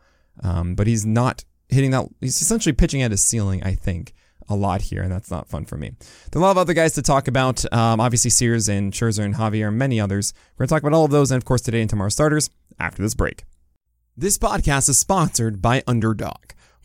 Um, 0.43 0.75
but 0.75 0.87
he's 0.87 1.05
not 1.05 1.45
hitting 1.68 1.90
that. 1.92 2.06
He's 2.20 2.40
essentially 2.40 2.73
pitching 2.73 3.02
at 3.02 3.11
his 3.11 3.23
ceiling, 3.23 3.62
I 3.62 3.75
think, 3.75 4.14
a 4.49 4.54
lot 4.56 4.82
here, 4.82 5.02
and 5.02 5.11
that's 5.11 5.30
not 5.30 5.49
fun 5.49 5.64
for 5.64 5.76
me. 5.76 5.92
There 6.30 6.40
are 6.40 6.42
a 6.42 6.46
lot 6.46 6.52
of 6.52 6.58
other 6.58 6.75
guys 6.75 6.94
to 6.94 7.02
talk 7.02 7.28
about. 7.28 7.64
Um, 7.73 8.00
obviously, 8.00 8.30
Sears 8.30 8.68
and 8.68 8.92
Scherzer 8.92 9.25
and 9.25 9.35
Javier 9.35 9.68
and 9.68 9.78
many 9.78 10.00
others. 10.00 10.32
We're 10.56 10.64
going 10.64 10.68
to 10.68 10.75
talk 10.75 10.82
about 10.82 10.96
all 10.96 11.04
of 11.04 11.11
those, 11.11 11.30
and 11.30 11.40
of 11.40 11.44
course, 11.44 11.62
today 11.62 11.80
and 11.80 11.90
tomorrow 11.90 12.11
starters 12.11 12.50
after 12.78 13.02
this 13.02 13.14
break. 13.14 13.44
This 14.16 14.38
podcast 14.38 14.88
is 14.88 14.99
sponsored 14.99 15.61
by 15.61 15.82
Underdog. 15.87 16.52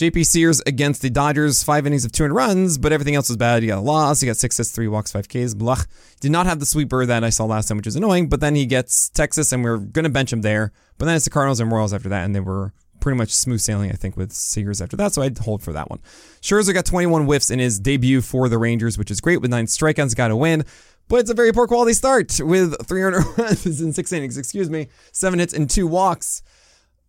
JP 0.00 0.24
Sears 0.24 0.62
against 0.64 1.02
the 1.02 1.10
Dodgers, 1.10 1.62
five 1.62 1.86
innings 1.86 2.06
of 2.06 2.12
200 2.12 2.32
runs, 2.32 2.78
but 2.78 2.90
everything 2.90 3.16
else 3.16 3.28
was 3.28 3.36
bad. 3.36 3.62
He 3.62 3.68
got 3.68 3.76
a 3.76 3.82
loss. 3.82 4.22
He 4.22 4.26
got 4.26 4.38
six 4.38 4.56
hits, 4.56 4.70
three 4.70 4.88
walks, 4.88 5.12
five 5.12 5.28
Ks. 5.28 5.52
Blah. 5.52 5.82
Did 6.20 6.32
not 6.32 6.46
have 6.46 6.58
the 6.58 6.64
sweeper 6.64 7.04
that 7.04 7.22
I 7.22 7.28
saw 7.28 7.44
last 7.44 7.68
time, 7.68 7.76
which 7.76 7.86
is 7.86 7.96
annoying. 7.96 8.30
But 8.30 8.40
then 8.40 8.54
he 8.54 8.64
gets 8.64 9.10
Texas, 9.10 9.52
and 9.52 9.62
we 9.62 9.68
are 9.68 9.76
going 9.76 10.04
to 10.04 10.08
bench 10.08 10.32
him 10.32 10.40
there. 10.40 10.72
But 10.96 11.04
then 11.04 11.16
it's 11.16 11.26
the 11.26 11.30
Cardinals 11.30 11.60
and 11.60 11.70
Royals 11.70 11.92
after 11.92 12.08
that, 12.08 12.24
and 12.24 12.34
they 12.34 12.40
were 12.40 12.72
pretty 13.00 13.18
much 13.18 13.28
smooth 13.28 13.60
sailing, 13.60 13.90
I 13.90 13.94
think, 13.94 14.16
with 14.16 14.32
Sears 14.32 14.80
after 14.80 14.96
that. 14.96 15.12
So 15.12 15.20
I'd 15.20 15.36
hold 15.36 15.62
for 15.62 15.74
that 15.74 15.90
one. 15.90 15.98
Scherzer 16.40 16.72
got 16.72 16.86
21 16.86 17.26
whiffs 17.26 17.50
in 17.50 17.58
his 17.58 17.78
debut 17.78 18.22
for 18.22 18.48
the 18.48 18.56
Rangers, 18.56 18.96
which 18.96 19.10
is 19.10 19.20
great 19.20 19.42
with 19.42 19.50
nine 19.50 19.66
strikeouts. 19.66 20.16
Got 20.16 20.30
a 20.30 20.36
win. 20.36 20.64
But 21.08 21.20
it's 21.20 21.30
a 21.30 21.34
very 21.34 21.52
poor 21.52 21.66
quality 21.66 21.92
start 21.92 22.40
with 22.42 22.74
300 22.86 23.22
runs 23.38 23.82
in 23.82 23.92
six 23.92 24.14
innings. 24.14 24.38
Excuse 24.38 24.70
me, 24.70 24.88
seven 25.12 25.40
hits 25.40 25.52
and 25.52 25.68
two 25.68 25.86
walks. 25.86 26.42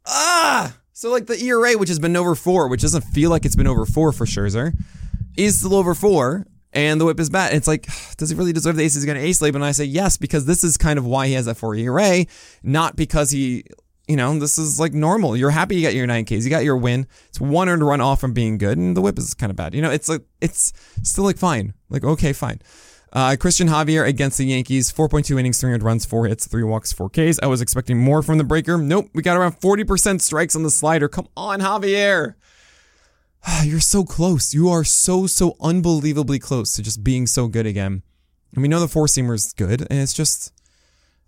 Ah! 0.05 0.75
So 1.01 1.09
like 1.09 1.25
the 1.25 1.43
ERA, 1.43 1.79
which 1.79 1.89
has 1.89 1.97
been 1.97 2.15
over 2.15 2.35
four, 2.35 2.67
which 2.67 2.83
doesn't 2.83 3.01
feel 3.01 3.31
like 3.31 3.43
it's 3.43 3.55
been 3.55 3.65
over 3.65 3.87
four 3.87 4.11
for 4.11 4.27
Scherzer, 4.27 4.71
is 5.35 5.57
still 5.57 5.73
over 5.73 5.95
four, 5.95 6.45
and 6.73 7.01
the 7.01 7.05
WHIP 7.05 7.19
is 7.19 7.31
bad. 7.31 7.55
It's 7.55 7.67
like, 7.67 7.87
does 8.17 8.29
he 8.29 8.35
really 8.35 8.53
deserve 8.53 8.75
the 8.75 8.83
ace? 8.83 8.93
He's 8.93 9.03
going 9.03 9.17
to 9.17 9.23
ace 9.23 9.41
label, 9.41 9.55
and 9.57 9.65
I 9.65 9.71
say 9.71 9.85
yes 9.85 10.17
because 10.17 10.45
this 10.45 10.63
is 10.63 10.77
kind 10.77 10.99
of 10.99 11.05
why 11.07 11.25
he 11.25 11.33
has 11.33 11.47
that 11.47 11.57
four 11.57 11.73
ERA, 11.73 12.27
not 12.61 12.97
because 12.97 13.31
he, 13.31 13.63
you 14.07 14.15
know, 14.15 14.37
this 14.37 14.59
is 14.59 14.79
like 14.79 14.93
normal. 14.93 15.35
You're 15.35 15.49
happy 15.49 15.75
you 15.75 15.81
got 15.81 15.95
your 15.95 16.05
nine 16.05 16.23
Ks, 16.23 16.43
you 16.43 16.51
got 16.51 16.63
your 16.63 16.77
win. 16.77 17.07
It's 17.29 17.41
one 17.41 17.67
earned 17.67 17.83
run 17.83 17.99
off 17.99 18.21
from 18.21 18.33
being 18.33 18.59
good, 18.59 18.77
and 18.77 18.95
the 18.95 19.01
whip 19.01 19.17
is 19.17 19.33
kind 19.33 19.49
of 19.49 19.55
bad. 19.55 19.73
You 19.73 19.81
know, 19.81 19.89
it's 19.89 20.07
like 20.07 20.21
it's 20.39 20.71
still 21.01 21.23
like 21.23 21.39
fine, 21.39 21.73
like 21.89 22.03
okay, 22.03 22.31
fine. 22.31 22.59
Uh, 23.13 23.31
Cristian 23.31 23.67
Javier 23.67 24.07
against 24.07 24.37
the 24.37 24.45
Yankees, 24.45 24.91
4.2 24.91 25.37
innings, 25.37 25.59
300 25.59 25.83
runs, 25.83 26.05
4 26.05 26.27
hits, 26.27 26.47
3 26.47 26.63
walks, 26.63 26.93
4 26.93 27.09
Ks. 27.09 27.39
I 27.43 27.47
was 27.47 27.61
expecting 27.61 27.97
more 27.97 28.23
from 28.23 28.37
the 28.37 28.43
breaker. 28.45 28.77
Nope, 28.77 29.09
we 29.13 29.21
got 29.21 29.35
around 29.35 29.59
40% 29.59 30.21
strikes 30.21 30.55
on 30.55 30.63
the 30.63 30.71
slider. 30.71 31.09
Come 31.09 31.27
on, 31.35 31.59
Javier. 31.59 32.35
You're 33.63 33.81
so 33.81 34.05
close. 34.05 34.53
You 34.53 34.69
are 34.69 34.85
so, 34.85 35.27
so 35.27 35.57
unbelievably 35.59 36.39
close 36.39 36.73
to 36.73 36.81
just 36.81 37.03
being 37.03 37.27
so 37.27 37.47
good 37.47 37.65
again. 37.65 38.03
And 38.53 38.61
we 38.61 38.67
know 38.67 38.79
the 38.79 38.87
four 38.87 39.07
seamer 39.07 39.33
is 39.33 39.53
good, 39.53 39.81
and 39.81 39.99
it's 39.99 40.13
just. 40.13 40.53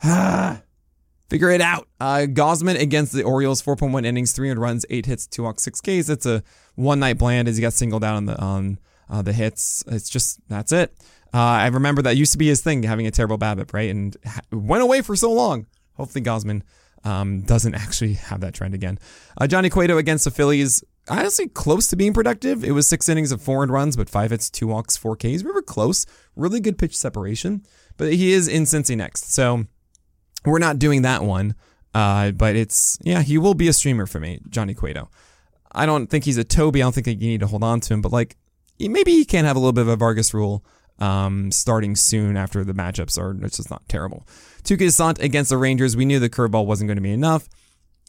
Ah, 0.04 0.62
figure 1.30 1.50
it 1.50 1.62
out. 1.62 1.88
Uh, 2.00 2.26
Gausman 2.28 2.80
against 2.80 3.12
the 3.12 3.24
Orioles, 3.24 3.62
4.1 3.62 4.06
innings, 4.06 4.32
300 4.32 4.60
runs, 4.60 4.86
8 4.90 5.06
hits, 5.06 5.28
2 5.28 5.44
walks, 5.44 5.64
6 5.64 5.82
Ks. 5.82 6.10
It's 6.10 6.26
a 6.26 6.44
one 6.76 7.00
night 7.00 7.18
bland 7.18 7.48
as 7.48 7.58
he 7.58 7.62
got 7.62 7.74
singled 7.74 8.04
out 8.04 8.16
on 8.16 8.26
the 8.26 8.40
on 8.40 8.80
uh, 9.10 9.22
the 9.22 9.34
hits. 9.34 9.84
It's 9.88 10.10
just, 10.10 10.40
that's 10.48 10.72
it. 10.72 10.94
Uh, 11.34 11.40
I 11.40 11.68
remember 11.68 12.02
that 12.04 12.16
used 12.16 12.32
to 12.34 12.38
be 12.38 12.48
his 12.48 12.62
thing, 12.62 12.84
having 12.84 13.08
a 13.08 13.12
terrible 13.12 13.38
BABIP, 13.40 13.74
right? 13.74 13.90
And 13.90 14.16
ha- 14.26 14.42
went 14.52 14.84
away 14.84 15.02
for 15.02 15.16
so 15.16 15.32
long. 15.32 15.66
Hopefully, 15.96 16.24
Gausman 16.24 16.62
um, 17.04 17.42
doesn't 17.42 17.74
actually 17.76 18.14
have 18.14 18.42
that 18.42 18.54
trend 18.54 18.74
again. 18.74 19.00
Uh, 19.40 19.48
Johnny 19.48 19.70
Cueto 19.70 19.98
against 19.98 20.26
the 20.26 20.32
Phillies, 20.32 20.84
honestly 21.10 21.48
close 21.48 21.88
to 21.88 21.96
being 21.96 22.14
productive. 22.14 22.64
It 22.64 22.72
was 22.72 22.88
six 22.88 23.10
innings 23.10 23.32
of 23.32 23.42
four 23.42 23.66
runs, 23.66 23.98
but 23.98 24.10
five 24.10 24.32
hits, 24.32 24.50
two 24.50 24.68
walks, 24.68 24.96
four 24.96 25.16
Ks. 25.16 25.44
We 25.44 25.52
were 25.52 25.62
close. 25.62 26.06
Really 26.36 26.60
good 26.60 26.78
pitch 26.78 26.96
separation. 26.96 27.66
But 27.98 28.14
he 28.14 28.32
is 28.32 28.48
in 28.48 28.64
Cincy 28.64 28.98
next, 28.98 29.34
so 29.34 29.66
we're 30.46 30.60
not 30.60 30.80
doing 30.80 31.04
that 31.04 31.24
one. 31.24 31.56
Uh, 31.94 32.32
but 32.32 32.56
it's 32.56 32.98
yeah, 33.04 33.22
he 33.22 33.38
will 33.38 33.54
be 33.54 33.68
a 33.68 33.74
streamer 33.74 34.06
for 34.06 34.20
me, 34.20 34.40
Johnny 34.50 34.74
Cueto. 34.74 35.10
I 35.72 35.86
don't 35.86 36.08
think 36.08 36.26
he's 36.26 36.38
a 36.38 36.44
Toby. 36.44 36.82
I 36.82 36.86
don't 36.86 36.94
think 36.94 37.08
you 37.08 37.16
need 37.16 37.40
to 37.42 37.48
hold 37.48 37.64
on 37.64 37.80
to 37.82 37.94
him, 37.94 38.02
but 38.02 38.12
like 38.12 38.36
maybe 38.80 39.12
he 39.12 39.26
can 39.26 39.46
have 39.46 39.56
a 39.56 39.60
little 39.60 39.74
bit 39.74 39.82
of 39.82 39.88
a 39.88 39.96
Vargas 39.96 40.34
rule 40.34 40.66
um, 41.00 41.52
starting 41.52 41.96
soon 41.96 42.38
after 42.38 42.64
the 42.64 42.74
matchups 42.74 43.18
are 43.18 43.36
it's 43.46 43.58
just 43.58 43.72
not 43.72 43.88
terrible. 43.88 44.28
Touki 44.64 44.80
Toussaint 44.80 45.20
against 45.20 45.50
the 45.50 45.58
Rangers, 45.58 45.98
we 45.98 46.06
knew 46.06 46.20
the 46.20 46.30
curveball 46.30 46.66
wasn't 46.66 46.88
going 46.88 46.98
to 46.98 47.02
be 47.02 47.12
enough. 47.12 47.50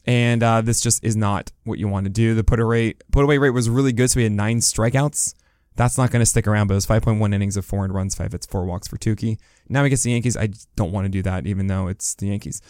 And 0.06 0.42
uh, 0.42 0.60
this 0.60 0.80
just 0.80 1.02
is 1.02 1.16
not 1.16 1.50
what 1.64 1.78
you 1.78 1.88
want 1.88 2.04
to 2.04 2.10
do. 2.10 2.34
The 2.34 2.44
put 2.44 2.60
away 2.60 2.94
put 3.10 3.24
away 3.24 3.38
rate 3.38 3.50
was 3.50 3.70
really 3.70 3.92
good, 3.92 4.10
so 4.10 4.18
we 4.18 4.24
had 4.24 4.32
nine 4.32 4.58
strikeouts. 4.58 5.34
That's 5.76 5.98
not 5.98 6.10
going 6.10 6.20
to 6.20 6.26
stick 6.26 6.46
around, 6.46 6.68
but 6.68 6.74
it 6.74 6.76
was 6.76 6.86
5.1 6.86 7.34
innings 7.34 7.56
of 7.56 7.64
four 7.64 7.84
and 7.84 7.92
runs, 7.92 8.14
five 8.14 8.30
hits, 8.30 8.46
four 8.46 8.64
walks 8.64 8.86
for 8.86 8.96
Touki. 8.96 9.38
Now 9.68 9.82
against 9.82 10.04
the 10.04 10.12
Yankees, 10.12 10.36
I 10.36 10.50
don't 10.76 10.92
want 10.92 11.06
to 11.06 11.08
do 11.08 11.22
that, 11.22 11.46
even 11.46 11.66
though 11.66 11.88
it's 11.88 12.14
the 12.14 12.28
Yankees. 12.28 12.62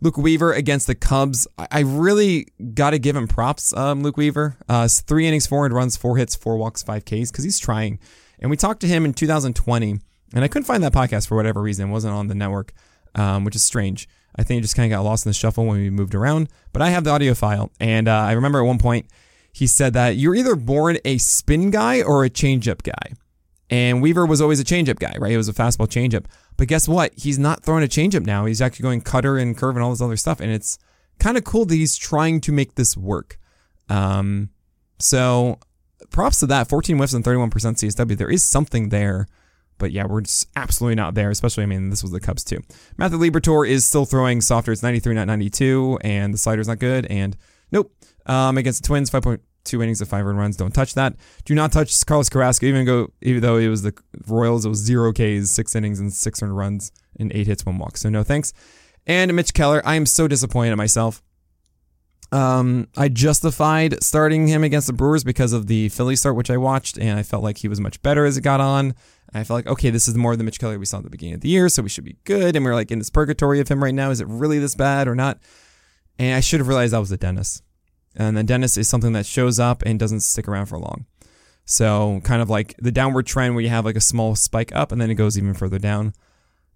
Luke 0.00 0.16
Weaver 0.16 0.52
against 0.52 0.86
the 0.86 0.94
Cubs. 0.94 1.46
I 1.58 1.80
really 1.80 2.48
got 2.74 2.90
to 2.90 2.98
give 2.98 3.16
him 3.16 3.28
props, 3.28 3.74
um, 3.74 4.02
Luke 4.02 4.16
Weaver. 4.16 4.56
Uh, 4.68 4.88
three 4.88 5.26
innings, 5.26 5.46
four 5.46 5.64
and 5.64 5.74
runs, 5.74 5.96
four 5.96 6.16
hits, 6.16 6.34
four 6.34 6.56
walks, 6.56 6.82
five 6.82 7.04
Ks, 7.04 7.30
because 7.30 7.44
he's 7.44 7.58
trying. 7.58 7.98
And 8.40 8.50
we 8.50 8.56
talked 8.56 8.80
to 8.80 8.86
him 8.86 9.04
in 9.04 9.14
2020, 9.14 9.98
and 10.34 10.44
I 10.44 10.48
couldn't 10.48 10.66
find 10.66 10.82
that 10.82 10.92
podcast 10.92 11.28
for 11.28 11.36
whatever 11.36 11.62
reason. 11.62 11.88
It 11.88 11.92
wasn't 11.92 12.14
on 12.14 12.28
the 12.28 12.34
network, 12.34 12.72
um, 13.14 13.44
which 13.44 13.56
is 13.56 13.64
strange. 13.64 14.08
I 14.36 14.42
think 14.42 14.58
it 14.58 14.62
just 14.62 14.76
kind 14.76 14.92
of 14.92 14.96
got 14.96 15.04
lost 15.04 15.24
in 15.24 15.30
the 15.30 15.34
shuffle 15.34 15.64
when 15.64 15.78
we 15.78 15.90
moved 15.90 16.14
around. 16.14 16.48
But 16.72 16.82
I 16.82 16.90
have 16.90 17.04
the 17.04 17.10
audio 17.10 17.34
file, 17.34 17.70
and 17.80 18.08
uh, 18.08 18.12
I 18.12 18.32
remember 18.32 18.60
at 18.60 18.66
one 18.66 18.78
point 18.78 19.06
he 19.52 19.66
said 19.66 19.94
that 19.94 20.16
you're 20.16 20.34
either 20.34 20.54
born 20.54 20.98
a 21.06 21.16
spin 21.16 21.70
guy 21.70 22.02
or 22.02 22.24
a 22.24 22.30
changeup 22.30 22.82
guy. 22.82 23.14
And 23.70 24.02
Weaver 24.02 24.26
was 24.26 24.42
always 24.42 24.60
a 24.60 24.64
changeup 24.64 24.98
guy, 24.98 25.14
right? 25.18 25.30
He 25.30 25.36
was 25.36 25.48
a 25.48 25.54
fastball 25.54 25.88
changeup. 25.88 26.26
But 26.58 26.68
guess 26.68 26.86
what? 26.86 27.12
He's 27.16 27.38
not 27.38 27.64
throwing 27.64 27.82
a 27.82 27.88
changeup 27.88 28.26
now. 28.26 28.44
He's 28.44 28.60
actually 28.60 28.82
going 28.82 29.00
cutter 29.00 29.38
and 29.38 29.56
curve 29.56 29.74
and 29.76 29.82
all 29.82 29.90
this 29.90 30.02
other 30.02 30.16
stuff. 30.18 30.40
And 30.40 30.50
it's 30.52 30.78
kind 31.18 31.36
of 31.36 31.44
cool 31.44 31.64
that 31.64 31.74
he's 31.74 31.96
trying 31.96 32.40
to 32.42 32.52
make 32.52 32.74
this 32.74 32.96
work. 32.96 33.38
Um, 33.88 34.50
so 34.98 35.58
props 36.10 36.40
to 36.40 36.46
that. 36.46 36.68
14 36.68 36.96
whiffs 36.96 37.12
and 37.12 37.24
31% 37.24 37.50
CSW. 37.50 38.16
There 38.16 38.30
is 38.30 38.42
something 38.42 38.88
there. 38.90 39.26
But 39.78 39.92
yeah, 39.92 40.06
we're 40.06 40.22
just 40.22 40.48
absolutely 40.56 40.94
not 40.94 41.14
there, 41.14 41.30
especially, 41.30 41.64
I 41.64 41.66
mean, 41.66 41.90
this 41.90 42.02
was 42.02 42.10
the 42.10 42.20
Cubs 42.20 42.42
too. 42.42 42.60
Matthew 42.96 43.18
Liberatore 43.18 43.68
is 43.68 43.84
still 43.84 44.06
throwing 44.06 44.40
softer. 44.40 44.72
It's 44.72 44.82
93, 44.82 45.14
not 45.14 45.26
92, 45.26 45.98
and 46.00 46.32
the 46.32 46.38
slider's 46.38 46.68
not 46.68 46.78
good. 46.78 47.04
And 47.06 47.36
nope. 47.70 47.92
Um, 48.24 48.56
against 48.56 48.82
the 48.82 48.86
Twins, 48.86 49.10
5.2 49.10 49.40
innings 49.74 50.00
of 50.00 50.08
five 50.08 50.26
earned 50.26 50.38
runs. 50.38 50.56
Don't 50.56 50.72
touch 50.72 50.94
that. 50.94 51.14
Do 51.44 51.54
not 51.54 51.72
touch 51.72 52.04
Carlos 52.06 52.28
Carrasco, 52.28 52.66
even 52.66 52.86
go 52.86 53.12
even 53.20 53.42
though 53.42 53.56
it 53.56 53.68
was 53.68 53.82
the 53.82 53.92
Royals, 54.26 54.64
it 54.64 54.70
was 54.70 54.78
zero 54.78 55.12
Ks, 55.12 55.50
six 55.50 55.76
innings 55.76 56.00
and 56.00 56.12
six 56.12 56.42
earned 56.42 56.56
runs, 56.56 56.90
and 57.18 57.30
eight 57.34 57.46
hits, 57.46 57.66
one 57.66 57.78
walk. 57.78 57.98
So 57.98 58.08
no 58.08 58.22
thanks. 58.22 58.52
And 59.06 59.32
Mitch 59.34 59.54
Keller, 59.54 59.82
I 59.84 59.94
am 59.94 60.06
so 60.06 60.26
disappointed 60.26 60.72
in 60.72 60.78
myself. 60.78 61.22
Um, 62.32 62.88
I 62.96 63.08
justified 63.08 64.02
starting 64.02 64.48
him 64.48 64.64
against 64.64 64.88
the 64.88 64.92
Brewers 64.92 65.24
because 65.24 65.52
of 65.52 65.68
the 65.68 65.88
Philly 65.90 66.16
start, 66.16 66.36
which 66.36 66.50
I 66.50 66.56
watched, 66.56 66.98
and 66.98 67.18
I 67.18 67.22
felt 67.22 67.42
like 67.42 67.58
he 67.58 67.68
was 67.68 67.80
much 67.80 68.02
better 68.02 68.24
as 68.24 68.36
it 68.36 68.42
got 68.42 68.60
on. 68.60 68.94
I 69.32 69.44
felt 69.44 69.58
like, 69.58 69.66
okay, 69.66 69.90
this 69.90 70.08
is 70.08 70.14
more 70.14 70.32
of 70.32 70.38
the 70.38 70.44
Mitch 70.44 70.58
Keller 70.58 70.78
we 70.78 70.86
saw 70.86 70.98
at 70.98 71.04
the 71.04 71.10
beginning 71.10 71.34
of 71.34 71.40
the 71.40 71.48
year, 71.48 71.68
so 71.68 71.82
we 71.82 71.88
should 71.88 72.04
be 72.04 72.16
good. 72.24 72.56
And 72.56 72.64
we're 72.64 72.74
like 72.74 72.90
in 72.90 72.98
this 72.98 73.10
purgatory 73.10 73.60
of 73.60 73.68
him 73.68 73.82
right 73.82 73.94
now. 73.94 74.10
Is 74.10 74.20
it 74.20 74.26
really 74.28 74.58
this 74.58 74.74
bad 74.74 75.08
or 75.08 75.14
not? 75.14 75.38
And 76.18 76.34
I 76.34 76.40
should 76.40 76.60
have 76.60 76.68
realized 76.68 76.92
that 76.92 76.98
was 76.98 77.10
the 77.10 77.16
Dennis. 77.16 77.62
And 78.16 78.36
the 78.36 78.42
Dennis 78.42 78.76
is 78.76 78.88
something 78.88 79.12
that 79.12 79.26
shows 79.26 79.60
up 79.60 79.82
and 79.84 79.98
doesn't 79.98 80.20
stick 80.20 80.48
around 80.48 80.66
for 80.66 80.78
long. 80.78 81.06
So 81.66 82.20
kind 82.24 82.40
of 82.40 82.48
like 82.48 82.74
the 82.78 82.92
downward 82.92 83.26
trend 83.26 83.54
where 83.54 83.62
you 83.62 83.70
have 83.70 83.84
like 83.84 83.96
a 83.96 84.00
small 84.00 84.36
spike 84.36 84.74
up 84.74 84.92
and 84.92 85.00
then 85.00 85.10
it 85.10 85.16
goes 85.16 85.36
even 85.36 85.52
further 85.52 85.78
down. 85.78 86.14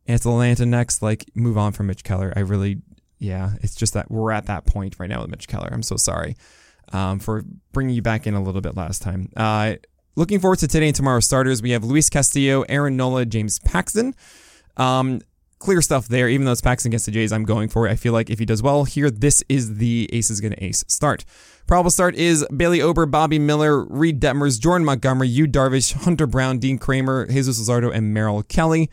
And 0.07 0.17
it's 0.17 0.27
Atlanta 0.27 0.67
next. 0.67 1.01
Like 1.01 1.25
move 1.35 1.57
on 1.57 1.73
from 1.73 1.87
Mitch 1.87 2.05
Keller. 2.05 2.33
I 2.37 2.41
really 2.41 2.83
yeah, 3.21 3.53
it's 3.63 3.75
just 3.77 3.95
that 3.95 4.11
we're 4.11 4.33
at 4.33 4.47
that 4.47 4.67
point 4.67 4.97
right 4.99 5.09
now 5.09 5.21
with 5.21 5.31
Mitch 5.31 5.47
Keller. 5.47 5.69
I'm 5.71 5.83
so 5.83 5.97
sorry 5.97 6.37
um, 6.93 7.21
for 7.21 7.45
bringing 7.73 7.95
you 7.95 8.03
back 8.03 8.27
in 8.27 8.35
a 8.35 8.43
little 8.43 8.63
bit 8.63 8.77
last 8.77 9.03
time. 9.03 9.31
Uh, 9.37 9.75
looking 10.17 10.41
forward 10.41 10.59
to 10.61 10.67
today 10.67 10.87
and 10.87 10.97
tomorrow's 10.97 11.27
starters. 11.27 11.63
We 11.63 11.71
have 11.71 11.85
Luis 11.85 12.09
Castillo, 12.09 12.63
Aaron 12.63 12.97
Nola, 12.97 13.27
James 13.27 13.59
Paxton. 13.61 14.15
Um, 14.79 15.21
clear 15.59 15.83
stuff 15.83 16.09
there. 16.09 16.29
Even 16.29 16.47
though 16.47 16.53
it's 16.53 16.63
Paxton 16.63 16.89
against 16.91 17.07
the 17.07 17.13
Jays, 17.13 17.31
I'm 17.31 17.45
going 17.45 17.69
for 17.69 17.87
it. 17.87 17.91
I 17.91 17.97
feel 17.97 18.15
like 18.15 18.31
if 18.31 18.39
he 18.39 18.47
does 18.47 18.63
well 18.63 18.85
here, 18.85 19.11
this 19.11 19.45
is 19.51 19.77
the 19.77 20.09
ace 20.13 20.31
is 20.31 20.41
going 20.41 20.53
to 20.53 20.65
ace 20.65 20.83
start. 20.89 21.25
Probable 21.67 21.91
start 21.91 22.17
is 22.17 22.45
Bailey 22.57 22.81
Ober, 22.81 23.05
Bobby 23.07 23.39
Miller, 23.39 23.85
Reid 23.85 24.19
Detmers, 24.19 24.59
Jordan 24.59 24.85
Montgomery, 24.85 25.29
Yu 25.29 25.47
Darvish, 25.47 25.93
Hunter 25.93 26.27
Brown, 26.27 26.59
Dean 26.59 26.79
Kremer, 26.79 27.27
Jesus 27.29 27.61
Luzardo, 27.61 27.95
and 27.95 28.15
Merrill 28.15 28.43
Kelly. 28.43 28.91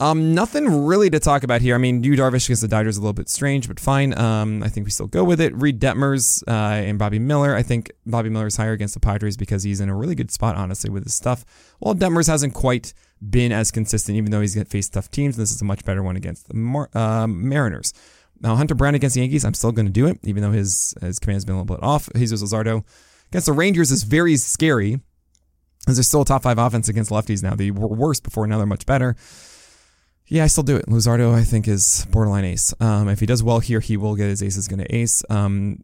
Um, 0.00 0.34
nothing 0.34 0.86
really 0.86 1.10
to 1.10 1.20
talk 1.20 1.42
about 1.42 1.60
here. 1.60 1.74
I 1.74 1.78
mean, 1.78 2.02
Yu 2.02 2.16
Darvish 2.16 2.46
against 2.46 2.62
the 2.62 2.68
Dodgers 2.68 2.94
is 2.94 2.98
a 2.98 3.02
little 3.02 3.12
bit 3.12 3.28
strange, 3.28 3.68
but 3.68 3.78
fine. 3.78 4.18
Um, 4.18 4.62
I 4.62 4.68
think 4.68 4.86
we 4.86 4.90
still 4.90 5.06
go 5.06 5.22
with 5.22 5.40
it. 5.42 5.54
Reid 5.54 5.78
Detmers 5.78 6.42
uh, 6.48 6.50
and 6.50 6.98
Bobby 6.98 7.18
Miller. 7.18 7.54
I 7.54 7.62
think 7.62 7.92
Bobby 8.06 8.30
Miller 8.30 8.46
is 8.46 8.56
higher 8.56 8.72
against 8.72 8.94
the 8.94 9.00
Padres 9.00 9.36
because 9.36 9.62
he's 9.62 9.78
in 9.78 9.90
a 9.90 9.94
really 9.94 10.14
good 10.14 10.30
spot, 10.30 10.56
honestly, 10.56 10.88
with 10.88 11.04
his 11.04 11.12
stuff. 11.12 11.44
While 11.80 11.94
Detmers 11.94 12.28
hasn't 12.28 12.54
quite 12.54 12.94
been 13.28 13.52
as 13.52 13.70
consistent, 13.70 14.16
even 14.16 14.30
though 14.30 14.40
he's 14.40 14.60
faced 14.64 14.94
tough 14.94 15.10
teams. 15.10 15.36
This 15.36 15.52
is 15.52 15.60
a 15.60 15.64
much 15.64 15.84
better 15.84 16.02
one 16.02 16.16
against 16.16 16.48
the 16.48 16.54
Mar- 16.54 16.90
uh, 16.94 17.26
Mariners. 17.26 17.92
Now, 18.40 18.56
Hunter 18.56 18.74
Brown 18.74 18.94
against 18.94 19.14
the 19.14 19.20
Yankees, 19.20 19.44
I'm 19.44 19.54
still 19.54 19.72
going 19.72 19.86
to 19.86 19.92
do 19.92 20.06
it, 20.06 20.18
even 20.24 20.42
though 20.42 20.52
his 20.52 20.94
his 21.02 21.18
command 21.18 21.36
has 21.36 21.44
been 21.44 21.56
a 21.56 21.62
little 21.62 21.76
bit 21.76 21.84
off. 21.84 22.08
Jesus 22.16 22.42
Luzardo 22.42 22.84
against 23.30 23.46
the 23.46 23.52
Rangers 23.52 23.90
is 23.90 24.02
very 24.02 24.36
scary, 24.36 25.00
as 25.86 25.96
they're 25.96 26.02
still 26.02 26.22
a 26.22 26.24
top 26.24 26.42
five 26.42 26.58
offense 26.58 26.88
against 26.88 27.10
lefties 27.10 27.42
now. 27.42 27.54
They 27.54 27.70
were 27.70 27.88
worse 27.88 28.18
before, 28.18 28.46
now 28.46 28.56
they're 28.56 28.66
much 28.66 28.86
better. 28.86 29.14
Yeah, 30.30 30.44
I 30.44 30.46
still 30.46 30.62
do 30.62 30.76
it. 30.76 30.86
Luzardo, 30.86 31.34
I 31.34 31.42
think, 31.42 31.66
is 31.66 32.06
borderline 32.12 32.44
ace. 32.44 32.72
Um, 32.78 33.08
if 33.08 33.18
he 33.18 33.26
does 33.26 33.42
well 33.42 33.58
here, 33.58 33.80
he 33.80 33.96
will 33.96 34.14
get 34.14 34.28
his 34.28 34.44
ace 34.44 34.56
is 34.56 34.68
going 34.68 34.78
to 34.78 34.94
ace. 34.94 35.24
Um, 35.28 35.82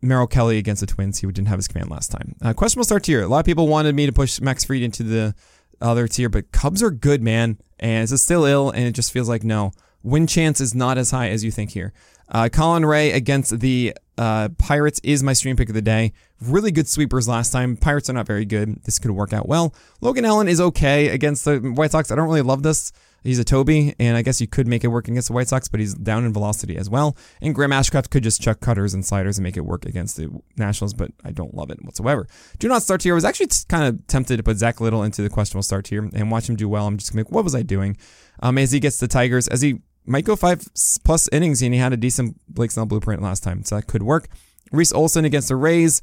Merrill 0.00 0.26
Kelly 0.26 0.56
against 0.56 0.80
the 0.80 0.86
Twins, 0.86 1.18
he 1.18 1.26
didn't 1.26 1.48
have 1.48 1.58
his 1.58 1.68
command 1.68 1.90
last 1.90 2.10
time. 2.10 2.34
Uh, 2.40 2.54
questionable 2.54 2.84
start 2.84 3.04
here. 3.04 3.22
A 3.22 3.28
lot 3.28 3.40
of 3.40 3.44
people 3.44 3.68
wanted 3.68 3.94
me 3.94 4.06
to 4.06 4.12
push 4.12 4.40
Max 4.40 4.64
Fried 4.64 4.80
into 4.80 5.02
the 5.02 5.34
other 5.82 6.08
tier, 6.08 6.30
but 6.30 6.50
Cubs 6.50 6.82
are 6.82 6.90
good, 6.90 7.22
man. 7.22 7.58
And 7.78 8.10
it's 8.10 8.22
still 8.22 8.46
ill, 8.46 8.70
and 8.70 8.84
it 8.84 8.92
just 8.92 9.12
feels 9.12 9.28
like 9.28 9.44
no. 9.44 9.72
Win 10.02 10.26
chance 10.26 10.62
is 10.62 10.74
not 10.74 10.96
as 10.96 11.10
high 11.10 11.28
as 11.28 11.44
you 11.44 11.50
think 11.50 11.70
here. 11.70 11.92
Uh, 12.28 12.48
Colin 12.48 12.84
Rea 12.86 13.12
against 13.12 13.60
the 13.60 13.94
uh, 14.16 14.48
Pirates 14.58 15.00
is 15.02 15.22
my 15.22 15.32
stream 15.32 15.56
pick 15.56 15.68
of 15.68 15.74
the 15.74 15.82
day. 15.82 16.12
Really 16.40 16.70
good 16.70 16.88
sweepers 16.88 17.28
last 17.28 17.52
time. 17.52 17.76
Pirates 17.76 18.08
are 18.08 18.12
not 18.12 18.26
very 18.26 18.44
good. 18.44 18.82
This 18.84 18.98
could 18.98 19.10
work 19.10 19.32
out 19.32 19.48
well. 19.48 19.74
Logan 20.00 20.24
Allen 20.24 20.48
is 20.48 20.60
okay 20.60 21.08
against 21.08 21.44
the 21.44 21.58
White 21.58 21.90
Sox. 21.90 22.10
I 22.10 22.14
don't 22.14 22.28
really 22.28 22.42
love 22.42 22.62
this. 22.62 22.92
He's 23.22 23.38
a 23.38 23.44
Toby, 23.44 23.94
and 23.98 24.18
I 24.18 24.22
guess 24.22 24.38
you 24.42 24.46
could 24.46 24.68
make 24.68 24.84
it 24.84 24.88
work 24.88 25.08
against 25.08 25.28
the 25.28 25.34
White 25.34 25.48
Sox, 25.48 25.66
but 25.66 25.80
he's 25.80 25.94
down 25.94 26.26
in 26.26 26.32
velocity 26.34 26.76
as 26.76 26.90
well. 26.90 27.16
And 27.40 27.54
Graham 27.54 27.70
Ashcraft 27.70 28.10
could 28.10 28.22
just 28.22 28.42
chuck 28.42 28.60
cutters 28.60 28.92
and 28.92 29.04
sliders 29.04 29.38
and 29.38 29.42
make 29.42 29.56
it 29.56 29.64
work 29.64 29.86
against 29.86 30.18
the 30.18 30.28
Nationals, 30.58 30.92
but 30.92 31.10
I 31.24 31.30
don't 31.30 31.54
love 31.54 31.70
it 31.70 31.82
whatsoever. 31.82 32.26
Do 32.58 32.68
not 32.68 32.82
start 32.82 33.02
here. 33.02 33.14
I 33.14 33.16
was 33.16 33.24
actually 33.24 33.48
kind 33.68 33.88
of 33.88 34.06
tempted 34.08 34.36
to 34.36 34.42
put 34.42 34.58
Zack 34.58 34.78
Littell 34.78 35.02
into 35.02 35.22
the 35.22 35.30
questionable 35.30 35.62
start 35.62 35.88
here 35.88 36.08
and 36.12 36.30
watch 36.30 36.50
him 36.50 36.56
do 36.56 36.68
well. 36.68 36.86
I'm 36.86 36.98
just 36.98 37.12
going 37.12 37.24
to 37.24 37.24
be 37.24 37.28
like, 37.30 37.34
what 37.34 37.44
was 37.44 37.54
I 37.54 37.62
doing? 37.62 37.96
Um, 38.40 38.58
as 38.58 38.72
he 38.72 38.78
gets 38.78 38.98
the 38.98 39.08
Tigers, 39.08 39.48
as 39.48 39.62
he 39.62 39.80
might 40.06 40.24
go 40.24 40.36
five 40.36 40.66
plus 41.04 41.28
innings, 41.28 41.62
and 41.62 41.74
he 41.74 41.80
had 41.80 41.92
a 41.92 41.96
decent 41.96 42.36
Blake 42.48 42.70
Snell 42.70 42.86
blueprint 42.86 43.22
last 43.22 43.42
time, 43.42 43.64
so 43.64 43.76
that 43.76 43.86
could 43.86 44.02
work. 44.02 44.28
Reese 44.72 44.92
Olson 44.92 45.24
against 45.24 45.48
the 45.48 45.56
Rays 45.56 46.02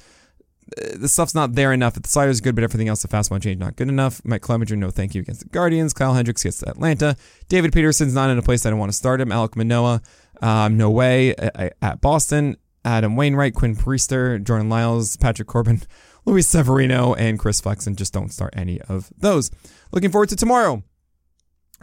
the 0.96 1.08
stuff's 1.08 1.36
not 1.36 1.54
there 1.54 1.74
enough. 1.74 1.96
The 1.96 2.08
slider's 2.08 2.42
good, 2.42 2.56
but 2.56 2.64
everything 2.64 2.88
else, 2.88 3.02
the 3.02 3.08
fastball 3.08 3.42
change, 3.42 3.60
not 3.60 3.76
good 3.76 3.90
enough. 3.90 4.22
Mike 4.24 4.42
Clevinger, 4.42 4.78
no 4.78 4.90
thank 4.90 5.14
you 5.16 5.22
against 5.22 5.42
the 5.42 5.50
Guardians. 5.50 5.94
Kyle 5.94 6.14
Hendricks 6.14 6.44
gets 6.44 6.60
to 6.60 6.70
Atlanta. 6.70 7.16
David 7.50 7.74
Peterson's 7.74 8.14
not 8.14 8.30
in 8.30 8.38
a 8.38 8.42
place 8.42 8.66
I 8.66 8.70
don't 8.70 8.80
want 8.80 8.92
to 8.92 8.98
start 8.98 9.22
him. 9.22 9.32
Alec 9.32 9.56
Manoah, 9.56 10.02
um, 10.42 10.78
no 10.78 10.90
way 10.90 11.36
at 11.36 12.02
Boston. 12.02 12.58
Adam 12.84 13.16
Wainwright, 13.16 13.54
Quinn 13.54 13.76
Priester, 13.76 14.44
Jordan 14.44 14.70
Lyles, 14.70 15.16
Patrick 15.18 15.48
Corbin, 15.48 15.84
Luis 16.26 16.48
Severino, 16.48 17.14
and 17.14 17.38
Chris 17.38 17.62
Flexen. 17.62 17.96
Just 17.96 18.14
don't 18.14 18.32
start 18.32 18.54
any 18.58 18.82
of 18.82 19.12
those. 19.18 19.52
Looking 19.92 20.10
forward 20.10 20.30
to 20.30 20.36
tomorrow. 20.36 20.84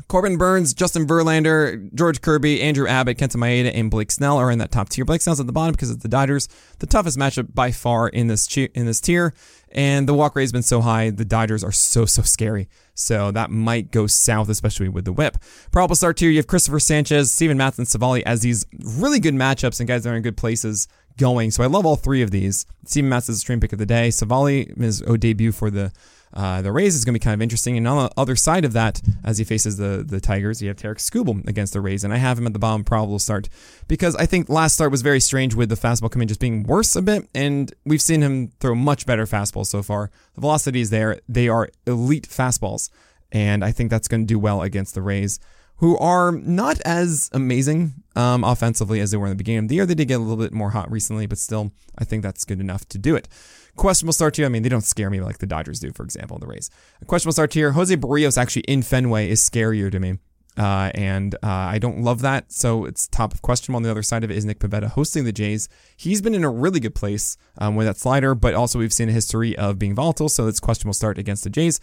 Corbin 0.06 0.36
Burnes, 0.36 0.72
Justin 0.72 1.06
Verlander, 1.06 1.92
George 1.94 2.20
Kirby, 2.20 2.62
Andrew 2.62 2.86
Abbott, 2.86 3.18
Kenta 3.18 3.36
Maeda, 3.36 3.70
and 3.74 3.90
Blake 3.90 4.10
Snell 4.10 4.36
are 4.38 4.50
in 4.50 4.58
that 4.58 4.70
top 4.70 4.88
tier. 4.88 5.04
Blake 5.04 5.20
Snell's 5.20 5.40
at 5.40 5.46
the 5.46 5.52
bottom 5.52 5.72
because 5.72 5.90
it's 5.90 6.02
the 6.02 6.08
Dodgers, 6.08 6.48
the 6.78 6.86
toughest 6.86 7.18
matchup 7.18 7.54
by 7.54 7.72
far 7.72 8.08
in 8.08 8.28
this 8.28 8.56
in 8.56 8.86
this 8.86 9.00
tier. 9.00 9.34
And 9.70 10.08
the 10.08 10.14
walk 10.14 10.34
rate 10.34 10.44
has 10.44 10.52
been 10.52 10.62
so 10.62 10.80
high, 10.80 11.10
the 11.10 11.24
Dodgers 11.24 11.62
are 11.62 11.72
so 11.72 12.06
so 12.06 12.22
scary. 12.22 12.68
So 12.94 13.30
that 13.32 13.50
might 13.50 13.90
go 13.90 14.06
south, 14.06 14.48
especially 14.48 14.88
with 14.88 15.04
the 15.04 15.12
WHIP. 15.12 15.36
Probable 15.70 15.94
start 15.94 16.16
tier, 16.16 16.30
you 16.30 16.38
have 16.38 16.46
Christopher 16.46 16.80
Sanchez, 16.80 17.32
Steven 17.32 17.60
and 17.60 17.72
Civale 17.72 18.22
as 18.24 18.40
these 18.40 18.66
really 18.82 19.20
good 19.20 19.34
matchups 19.34 19.80
and 19.80 19.88
guys 19.88 20.04
that 20.04 20.10
are 20.10 20.16
in 20.16 20.22
good 20.22 20.36
places 20.36 20.88
going. 21.18 21.50
So 21.50 21.62
I 21.62 21.66
love 21.66 21.84
all 21.84 21.96
three 21.96 22.22
of 22.22 22.30
these. 22.30 22.64
Steven 22.86 23.10
Matz 23.10 23.28
is 23.28 23.36
a 23.36 23.40
stream 23.40 23.60
pick 23.60 23.72
of 23.72 23.78
the 23.78 23.86
day. 23.86 24.08
Civale 24.08 24.72
is 24.80 25.02
a 25.02 25.18
debut 25.18 25.52
for 25.52 25.70
the 25.70 25.92
uh, 26.32 26.60
the 26.60 26.72
Rays 26.72 26.94
is 26.94 27.04
going 27.04 27.14
to 27.14 27.18
be 27.18 27.24
kind 27.24 27.34
of 27.34 27.42
interesting. 27.42 27.76
And 27.76 27.88
on 27.88 28.04
the 28.04 28.20
other 28.20 28.36
side 28.36 28.64
of 28.64 28.72
that, 28.74 29.00
as 29.24 29.38
he 29.38 29.44
faces 29.44 29.76
the 29.76 30.04
the 30.06 30.20
Tigers, 30.20 30.60
you 30.60 30.68
have 30.68 30.76
Tarik 30.76 30.98
Skubal 30.98 31.46
against 31.48 31.72
the 31.72 31.80
Rays, 31.80 32.04
and 32.04 32.12
I 32.12 32.16
have 32.16 32.38
him 32.38 32.46
at 32.46 32.52
the 32.52 32.58
bottom 32.58 32.84
probable 32.84 33.18
start 33.18 33.48
because 33.86 34.14
I 34.16 34.26
think 34.26 34.48
last 34.48 34.74
start 34.74 34.90
was 34.90 35.02
very 35.02 35.20
strange 35.20 35.54
with 35.54 35.68
the 35.68 35.74
fastball 35.74 36.10
coming 36.10 36.28
just 36.28 36.40
being 36.40 36.64
worse 36.64 36.94
a 36.96 37.02
bit, 37.02 37.28
and 37.34 37.72
we've 37.84 38.02
seen 38.02 38.22
him 38.22 38.52
throw 38.60 38.74
much 38.74 39.06
better 39.06 39.26
fastballs 39.26 39.66
so 39.66 39.82
far. 39.82 40.10
The 40.34 40.40
velocity 40.40 40.80
is 40.80 40.90
there; 40.90 41.20
they 41.28 41.48
are 41.48 41.70
elite 41.86 42.28
fastballs, 42.28 42.90
and 43.32 43.64
I 43.64 43.72
think 43.72 43.90
that's 43.90 44.08
going 44.08 44.22
to 44.22 44.26
do 44.26 44.38
well 44.38 44.62
against 44.62 44.94
the 44.94 45.02
Rays 45.02 45.40
who 45.78 45.96
are 45.98 46.32
not 46.32 46.80
as 46.84 47.30
amazing 47.32 47.94
um, 48.16 48.44
offensively 48.44 49.00
as 49.00 49.10
they 49.10 49.16
were 49.16 49.26
in 49.26 49.30
the 49.30 49.36
beginning 49.36 49.64
of 49.64 49.68
the 49.68 49.76
year. 49.76 49.86
They 49.86 49.94
did 49.94 50.08
get 50.08 50.16
a 50.16 50.22
little 50.22 50.36
bit 50.36 50.52
more 50.52 50.70
hot 50.70 50.90
recently, 50.90 51.26
but 51.26 51.38
still, 51.38 51.72
I 51.96 52.04
think 52.04 52.22
that's 52.22 52.44
good 52.44 52.60
enough 52.60 52.86
to 52.90 52.98
do 52.98 53.14
it. 53.14 53.28
Questionable 53.76 54.12
start 54.12 54.36
here. 54.36 54.46
I 54.46 54.48
mean, 54.48 54.62
they 54.62 54.68
don't 54.68 54.82
scare 54.82 55.08
me 55.08 55.20
like 55.20 55.38
the 55.38 55.46
Dodgers 55.46 55.78
do, 55.78 55.92
for 55.92 56.02
example, 56.02 56.36
in 56.36 56.40
the 56.40 56.48
Rays. 56.48 56.68
A 57.00 57.04
questionable 57.04 57.32
start 57.32 57.54
here. 57.54 57.72
Jose 57.72 57.96
Berrios 57.96 58.36
actually 58.36 58.62
in 58.62 58.82
Fenway 58.82 59.30
is 59.30 59.40
scarier 59.40 59.90
to 59.90 60.00
me. 60.00 60.18
Uh, 60.56 60.90
and 60.94 61.36
uh, 61.36 61.46
I 61.46 61.78
don't 61.78 62.02
love 62.02 62.20
that. 62.22 62.50
So 62.50 62.84
it's 62.84 63.06
top 63.06 63.32
of 63.32 63.42
questionable. 63.42 63.76
On 63.76 63.84
the 63.84 63.90
other 63.92 64.02
side 64.02 64.24
of 64.24 64.30
it 64.32 64.36
is 64.36 64.44
Nick 64.44 64.58
Pivetta 64.58 64.88
hosting 64.88 65.22
the 65.22 65.30
Jays. 65.30 65.68
He's 65.96 66.20
been 66.20 66.34
in 66.34 66.42
a 66.42 66.50
really 66.50 66.80
good 66.80 66.96
place 66.96 67.36
um, 67.58 67.76
with 67.76 67.86
that 67.86 67.96
slider, 67.96 68.34
but 68.34 68.54
also 68.54 68.80
we've 68.80 68.92
seen 68.92 69.08
a 69.08 69.12
history 69.12 69.56
of 69.56 69.78
being 69.78 69.94
volatile. 69.94 70.28
So 70.28 70.48
it's 70.48 70.58
questionable 70.58 70.94
start 70.94 71.18
against 71.18 71.44
the 71.44 71.50
Jays. 71.50 71.78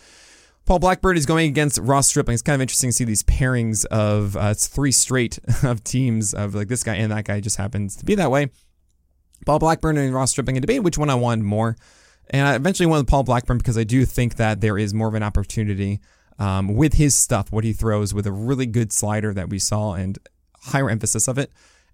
Paul 0.65 0.79
Blackburn 0.79 1.15
is 1.15 1.27
going 1.27 1.47
against 1.47 1.77
Ross 1.77 2.07
Stripling. 2.07 2.33
It's 2.33 2.41
kind 2.41 2.55
of 2.55 2.61
interesting 2.61 2.89
to 2.89 2.93
see 2.93 3.03
these 3.03 3.21
pairings 3.21 3.85
of 3.85 4.35
uh, 4.35 4.49
it's 4.51 4.65
three 4.65 4.91
straight 4.91 5.37
of 5.63 5.83
teams 5.83 6.33
of 6.33 6.55
like 6.55 6.69
this 6.69 6.83
guy 6.83 6.95
and 6.95 7.11
that 7.11 7.25
guy 7.25 7.39
just 7.39 7.57
happens 7.57 7.95
to 7.97 8.05
be 8.05 8.15
that 8.15 8.31
way. 8.31 8.49
Paul 9.45 9.59
Blackburn 9.59 9.97
and 9.97 10.13
Ross 10.13 10.31
Stripling 10.31 10.57
a 10.57 10.61
debate 10.61 10.81
which 10.81 10.97
one 10.97 11.11
I 11.11 11.15
wanted 11.15 11.43
more. 11.43 11.77
And 12.31 12.47
I 12.47 12.55
eventually 12.55 12.87
went 12.87 13.01
with 13.01 13.09
Paul 13.09 13.23
Blackburn 13.23 13.59
because 13.59 13.77
I 13.77 13.83
do 13.83 14.05
think 14.05 14.37
that 14.37 14.61
there 14.61 14.77
is 14.77 14.91
more 14.91 15.07
of 15.07 15.13
an 15.13 15.21
opportunity 15.21 15.99
um, 16.39 16.73
with 16.75 16.95
his 16.95 17.15
stuff, 17.15 17.51
what 17.51 17.63
he 17.63 17.71
throws 17.71 18.13
with 18.13 18.25
a 18.25 18.31
really 18.31 18.65
good 18.65 18.91
slider 18.91 19.35
that 19.35 19.49
we 19.49 19.59
saw 19.59 19.93
and 19.93 20.17
higher 20.61 20.89
emphasis 20.89 21.27
of 21.27 21.37
it. 21.37 21.51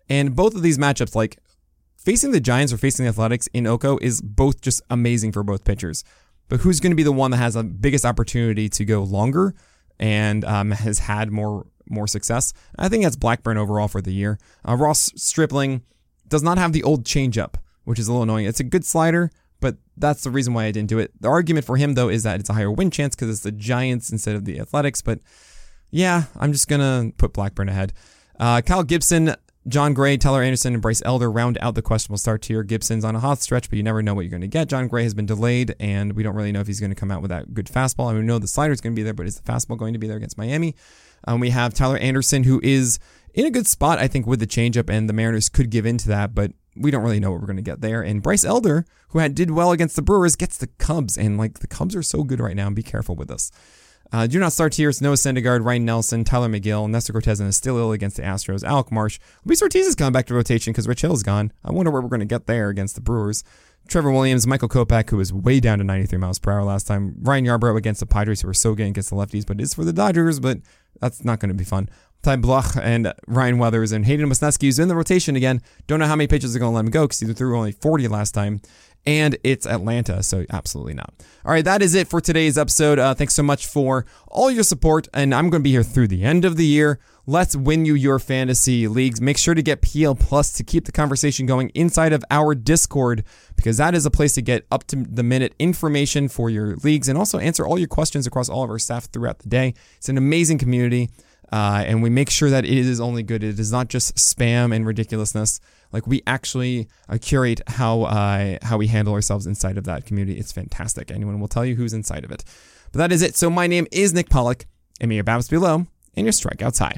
And 0.08 0.34
both 0.34 0.56
of 0.56 0.62
these 0.62 0.78
matchups, 0.78 1.14
like 1.14 1.40
facing 1.98 2.32
the 2.32 2.40
Giants 2.40 2.72
or 2.72 2.78
facing 2.78 3.04
the 3.04 3.10
Athletics 3.10 3.48
in 3.48 3.68
Oko, 3.68 3.98
is 4.02 4.22
both 4.22 4.62
just 4.62 4.82
amazing 4.90 5.34
for 5.34 5.44
both 5.44 5.66
pitchers. 5.66 6.06
But 6.52 6.60
who's 6.60 6.82
going 6.82 6.92
to 6.92 6.98
be 6.98 7.04
the 7.04 7.14
one 7.14 7.32
that 7.32 7.38
has 7.38 7.54
the 7.54 7.64
biggest 7.64 8.04
opportunity 8.04 8.68
to 8.68 8.84
go 8.84 9.04
longer 9.04 9.56
and 10.02 10.44
um, 10.44 10.72
has 10.72 11.00
had 11.00 11.32
more 11.32 11.66
more 11.90 12.08
success? 12.08 12.52
I 12.78 12.90
think 12.90 13.06
that's 13.06 13.16
Blackburn 13.16 13.58
overall 13.58 13.88
for 13.88 14.02
the 14.02 14.12
year. 14.12 14.38
Uh, 14.68 14.76
Ross 14.76 15.14
Stripling 15.16 15.82
does 16.28 16.44
not 16.44 16.58
have 16.58 16.74
the 16.74 16.84
old 16.84 17.06
changeup, 17.06 17.56
which 17.86 17.98
is 17.98 18.10
a 18.10 18.12
little 18.12 18.24
annoying. 18.24 18.48
It's 18.48 18.60
a 18.60 18.66
good 18.66 18.84
slider, 18.84 19.32
but 19.62 19.78
that's 19.96 20.24
the 20.24 20.30
reason 20.30 20.54
why 20.54 20.66
I 20.66 20.72
didn't 20.72 20.90
do 20.90 21.00
it. 21.00 21.14
The 21.22 21.30
argument 21.30 21.66
for 21.66 21.78
him, 21.78 21.94
though, 21.94 22.10
is 22.10 22.24
that 22.24 22.42
it's 22.42 22.50
a 22.50 22.54
higher 22.54 22.70
win 22.70 22.92
chance 22.92 23.16
because 23.16 23.30
it's 23.30 23.44
the 23.44 23.54
Giants 23.54 24.12
instead 24.12 24.36
of 24.36 24.44
the 24.44 24.60
Athletics. 24.60 25.02
But 25.02 25.20
yeah, 25.90 26.24
I'm 26.38 26.52
just 26.52 26.68
to 26.68 27.14
put 27.18 27.32
Blackburn 27.32 27.70
ahead. 27.70 27.94
Uh, 28.38 28.60
Kyle 28.60 28.84
Gibson, 28.84 29.36
Jon 29.68 29.94
Gray, 29.94 30.18
Tyler 30.18 30.42
Anderson, 30.42 30.74
and 30.74 30.82
Bryce 30.82 31.04
Elder 31.06 31.32
round 31.32 31.58
out 31.62 31.76
the 31.76 31.84
questionable 31.84 32.18
start 32.18 32.42
tier. 32.42 32.64
Gibson's 32.64 33.06
on 33.06 33.16
a 33.16 33.20
hot 33.20 33.42
stretch, 33.42 33.70
but 33.70 33.78
you 33.78 33.84
never 33.84 34.02
know 34.02 34.16
what 34.16 34.22
you're 34.22 34.32
going 34.32 34.42
to 34.42 34.48
get. 34.48 34.68
Jon 34.68 34.88
Gray 34.88 35.04
has 35.04 35.14
been 35.14 35.28
delayed, 35.28 35.76
and 35.80 36.14
we 36.14 36.24
don't 36.24 36.36
really 36.36 36.52
know 36.52 36.62
if 36.62 36.68
he's 36.68 36.80
going 36.80 36.90
to 36.90 36.96
come 36.96 37.12
out 37.12 37.22
with 37.22 37.30
that 37.30 37.54
good 37.54 37.68
fastball. 37.68 38.10
I 38.10 38.14
mean, 38.14 38.22
we 38.22 38.28
know 38.28 38.40
the 38.40 38.48
slider's 38.48 38.82
going 38.82 38.94
to 38.94 39.00
be 39.00 39.04
there, 39.04 39.14
but 39.14 39.28
is 39.28 39.40
the 39.40 39.52
fastball 39.52 39.78
going 39.78 39.94
to 39.94 40.00
be 40.00 40.08
there 40.08 40.18
against 40.18 40.38
Miami? 40.38 40.76
Um, 41.28 41.40
we 41.40 41.52
have 41.52 41.76
Tyler 41.76 41.98
Anderson, 41.98 42.44
who 42.46 42.60
is 42.64 42.98
in 43.36 43.46
a 43.46 43.52
good 43.52 43.68
spot, 43.68 44.00
I 44.00 44.08
think, 44.08 44.26
with 44.26 44.40
the 44.40 44.48
changeup, 44.48 44.90
and 44.90 45.08
the 45.08 45.14
Mariners 45.14 45.48
could 45.48 45.70
give 45.70 45.86
into 45.86 46.08
that, 46.08 46.34
but 46.34 46.54
we 46.76 46.90
don't 46.90 47.04
really 47.04 47.20
know 47.20 47.32
what 47.32 47.42
we're 47.42 47.48
going 47.48 47.58
to 47.58 47.62
get 47.62 47.82
there. 47.82 48.02
And 48.02 48.24
Bryce 48.24 48.44
Elder, 48.44 48.86
who 49.10 49.20
had 49.20 49.36
did 49.36 49.52
well 49.52 49.72
against 49.72 49.96
the 49.96 50.02
Brewers, 50.02 50.36
gets 50.36 50.58
the 50.58 50.68
Cubs, 50.68 51.18
and 51.18 51.38
like 51.38 51.60
the 51.60 51.68
Cubs 51.68 51.96
are 51.96 52.02
so 52.02 52.24
good 52.24 52.40
right 52.40 52.56
now. 52.56 52.68
And 52.68 52.76
be 52.76 52.82
careful 52.82 53.16
with 53.16 53.28
this. 53.28 53.52
Uh, 54.12 54.28
do 54.28 54.40
not 54.40 54.52
start. 54.52 54.78
It's 54.78 55.00
Noah 55.00 55.16
Syndergaard, 55.16 55.64
Ryne 55.64 55.86
Nelson, 55.86 56.26
Tylor 56.26 56.50
Megill, 56.50 56.90
Nestor 56.90 57.14
Cortes, 57.14 57.40
and 57.40 57.48
is 57.48 57.56
still 57.56 57.78
ill 57.78 57.94
against 57.94 58.18
the 58.18 58.24
Astros. 58.24 58.62
Alec 58.62 58.92
Marsh. 58.92 59.20
Luis 59.46 59.62
Ortiz 59.62 59.88
is 59.88 59.96
coming 59.96 60.12
back 60.12 60.26
to 60.26 60.34
rotation 60.34 60.74
because 60.74 60.88
Rich 60.88 61.02
Hill 61.02 61.14
is 61.14 61.24
gone. 61.24 61.54
I 61.64 61.72
wonder 61.72 61.92
where 61.92 62.02
we're 62.02 62.10
going 62.10 62.20
to 62.20 62.26
get 62.26 62.46
there 62.46 62.68
against 62.68 62.96
the 62.96 63.02
Brewers. 63.02 63.46
Trevor 63.88 64.12
Williams, 64.12 64.46
Michael 64.46 64.68
Kopech, 64.68 65.10
who 65.10 65.18
was 65.18 65.32
way 65.32 65.62
down 65.62 65.78
to 65.78 65.84
93 65.86 66.20
miles 66.20 66.40
per 66.40 66.52
hour 66.52 66.64
last 66.64 66.88
time. 66.88 67.16
Ryan 67.22 67.46
Yarbrough 67.46 67.78
against 67.78 68.02
the 68.02 68.06
Padres, 68.06 68.42
who 68.42 68.48
were 68.48 68.54
so 68.54 68.76
good 68.76 68.88
against 68.88 69.10
the 69.10 69.16
lefties, 69.16 69.46
but 69.46 69.60
it 69.60 69.64
is 69.64 69.74
for 69.74 69.86
the 69.86 69.94
Dodgers, 69.94 70.40
but 70.40 70.60
that's 71.00 71.24
not 71.24 71.40
going 71.40 71.50
to 71.50 71.56
be 71.56 71.64
fun. 71.64 71.90
Ty 72.22 72.38
Blach 72.38 72.80
and 72.80 73.14
Ryan 73.28 73.58
Weathers 73.58 73.92
and 73.92 74.06
Hayden 74.06 74.30
Wesneski, 74.30 74.64
who's 74.64 74.78
in 74.78 74.88
the 74.88 74.96
rotation 74.96 75.36
again. 75.36 75.62
Don't 75.88 76.00
know 76.00 76.06
how 76.06 76.16
many 76.16 76.28
pitches 76.28 76.56
are 76.56 76.60
going 76.60 76.72
to 76.72 76.76
let 76.76 76.86
him 76.86 76.92
go 76.92 77.06
because 77.06 77.20
he 77.20 77.34
threw 77.34 77.58
only 77.58 77.72
40 77.72 78.08
last 78.10 78.34
time. 78.34 78.62
And 79.06 79.38
it's 79.44 79.66
Atlanta, 79.66 80.22
so 80.22 80.46
absolutely 80.52 80.94
not. 80.94 81.12
All 81.44 81.52
right, 81.52 81.66
that 81.66 81.82
is 81.82 81.96
it 81.96 82.08
for 82.08 82.22
today's 82.22 82.56
episode. 82.56 83.00
Uh, 83.00 83.16
thanks 83.16 83.34
so 83.34 83.42
much 83.42 83.66
for 83.66 84.06
all 84.28 84.52
your 84.52 84.64
support, 84.64 85.08
and 85.12 85.34
I'm 85.34 85.50
going 85.50 85.62
to 85.62 85.64
be 85.64 85.72
here 85.72 85.82
through 85.82 86.10
the 86.10 86.24
end 86.24 86.46
of 86.46 86.56
the 86.56 86.66
year. 86.66 87.00
Let's 87.26 87.56
win 87.56 87.86
you 87.86 87.96
your 87.96 88.20
fantasy 88.20 88.88
leagues. 88.88 89.20
Make 89.20 89.40
sure 89.40 89.56
to 89.56 89.64
get 89.64 89.82
PL 89.82 90.16
Plus 90.16 90.52
to 90.54 90.64
keep 90.64 90.86
the 90.86 90.92
conversation 90.92 91.48
going 91.48 91.70
inside 91.70 92.14
of 92.14 92.24
our 92.30 92.54
Discord 92.54 93.24
because 93.56 93.78
that 93.78 93.96
is 93.96 94.06
a 94.06 94.12
place 94.12 94.34
to 94.34 94.42
get 94.42 94.68
up 94.72 94.86
to 94.88 94.98
the 94.98 95.24
minute 95.24 95.56
information 95.58 96.28
for 96.28 96.50
your 96.50 96.76
leagues 96.78 97.08
and 97.08 97.18
also 97.18 97.40
answer 97.40 97.66
all 97.66 97.80
your 97.80 97.88
questions 97.88 98.28
across 98.28 98.50
all 98.50 98.64
of 98.64 98.70
our 98.70 98.80
staff 98.80 99.06
throughout 99.06 99.40
the 99.40 99.50
day. 99.50 99.74
It's 99.98 100.10
an 100.10 100.18
amazing 100.18 100.60
community. 100.60 101.10
Uh, 101.52 101.84
and 101.86 102.02
we 102.02 102.10
make 102.10 102.30
sure 102.30 102.50
that 102.50 102.64
it 102.64 102.72
is 102.72 103.02
only 103.02 103.24
good. 103.24 103.44
It 103.44 103.60
is 103.60 103.72
not 103.72 103.90
just 103.90 104.16
spam 104.16 104.74
and 104.74 104.86
ridiculousness. 104.86 105.60
Like 105.92 106.08
we 106.08 106.22
actually 106.26 106.88
uh, 107.10 107.18
curate 107.22 107.62
how 107.68 108.04
uh, 108.04 108.58
how 108.62 108.78
we 108.78 108.88
handle 108.88 109.14
ourselves 109.14 109.46
inside 109.46 109.78
of 109.78 109.84
that 109.86 110.06
community. 110.06 110.40
It's 110.40 110.52
fantastic. 110.52 111.12
Anyone 111.12 111.40
will 111.40 111.48
tell 111.48 111.66
you 111.66 111.76
who's 111.76 111.94
inside 111.94 112.24
of 112.24 112.32
it. 112.32 112.44
But 112.92 113.00
that 113.00 113.12
is 113.12 113.22
it. 113.22 113.36
So 113.36 113.50
my 113.50 113.68
name 113.68 113.88
is 113.92 114.14
Nick 114.14 114.30
Pollack, 114.30 114.66
and 115.00 115.10
may 115.10 115.16
your 115.16 115.24
BABIPs 115.24 115.50
be 115.50 115.58
low 115.58 115.88
and 116.16 116.26
your 116.26 116.34
strikeouts 116.34 116.80
high. 116.80 116.98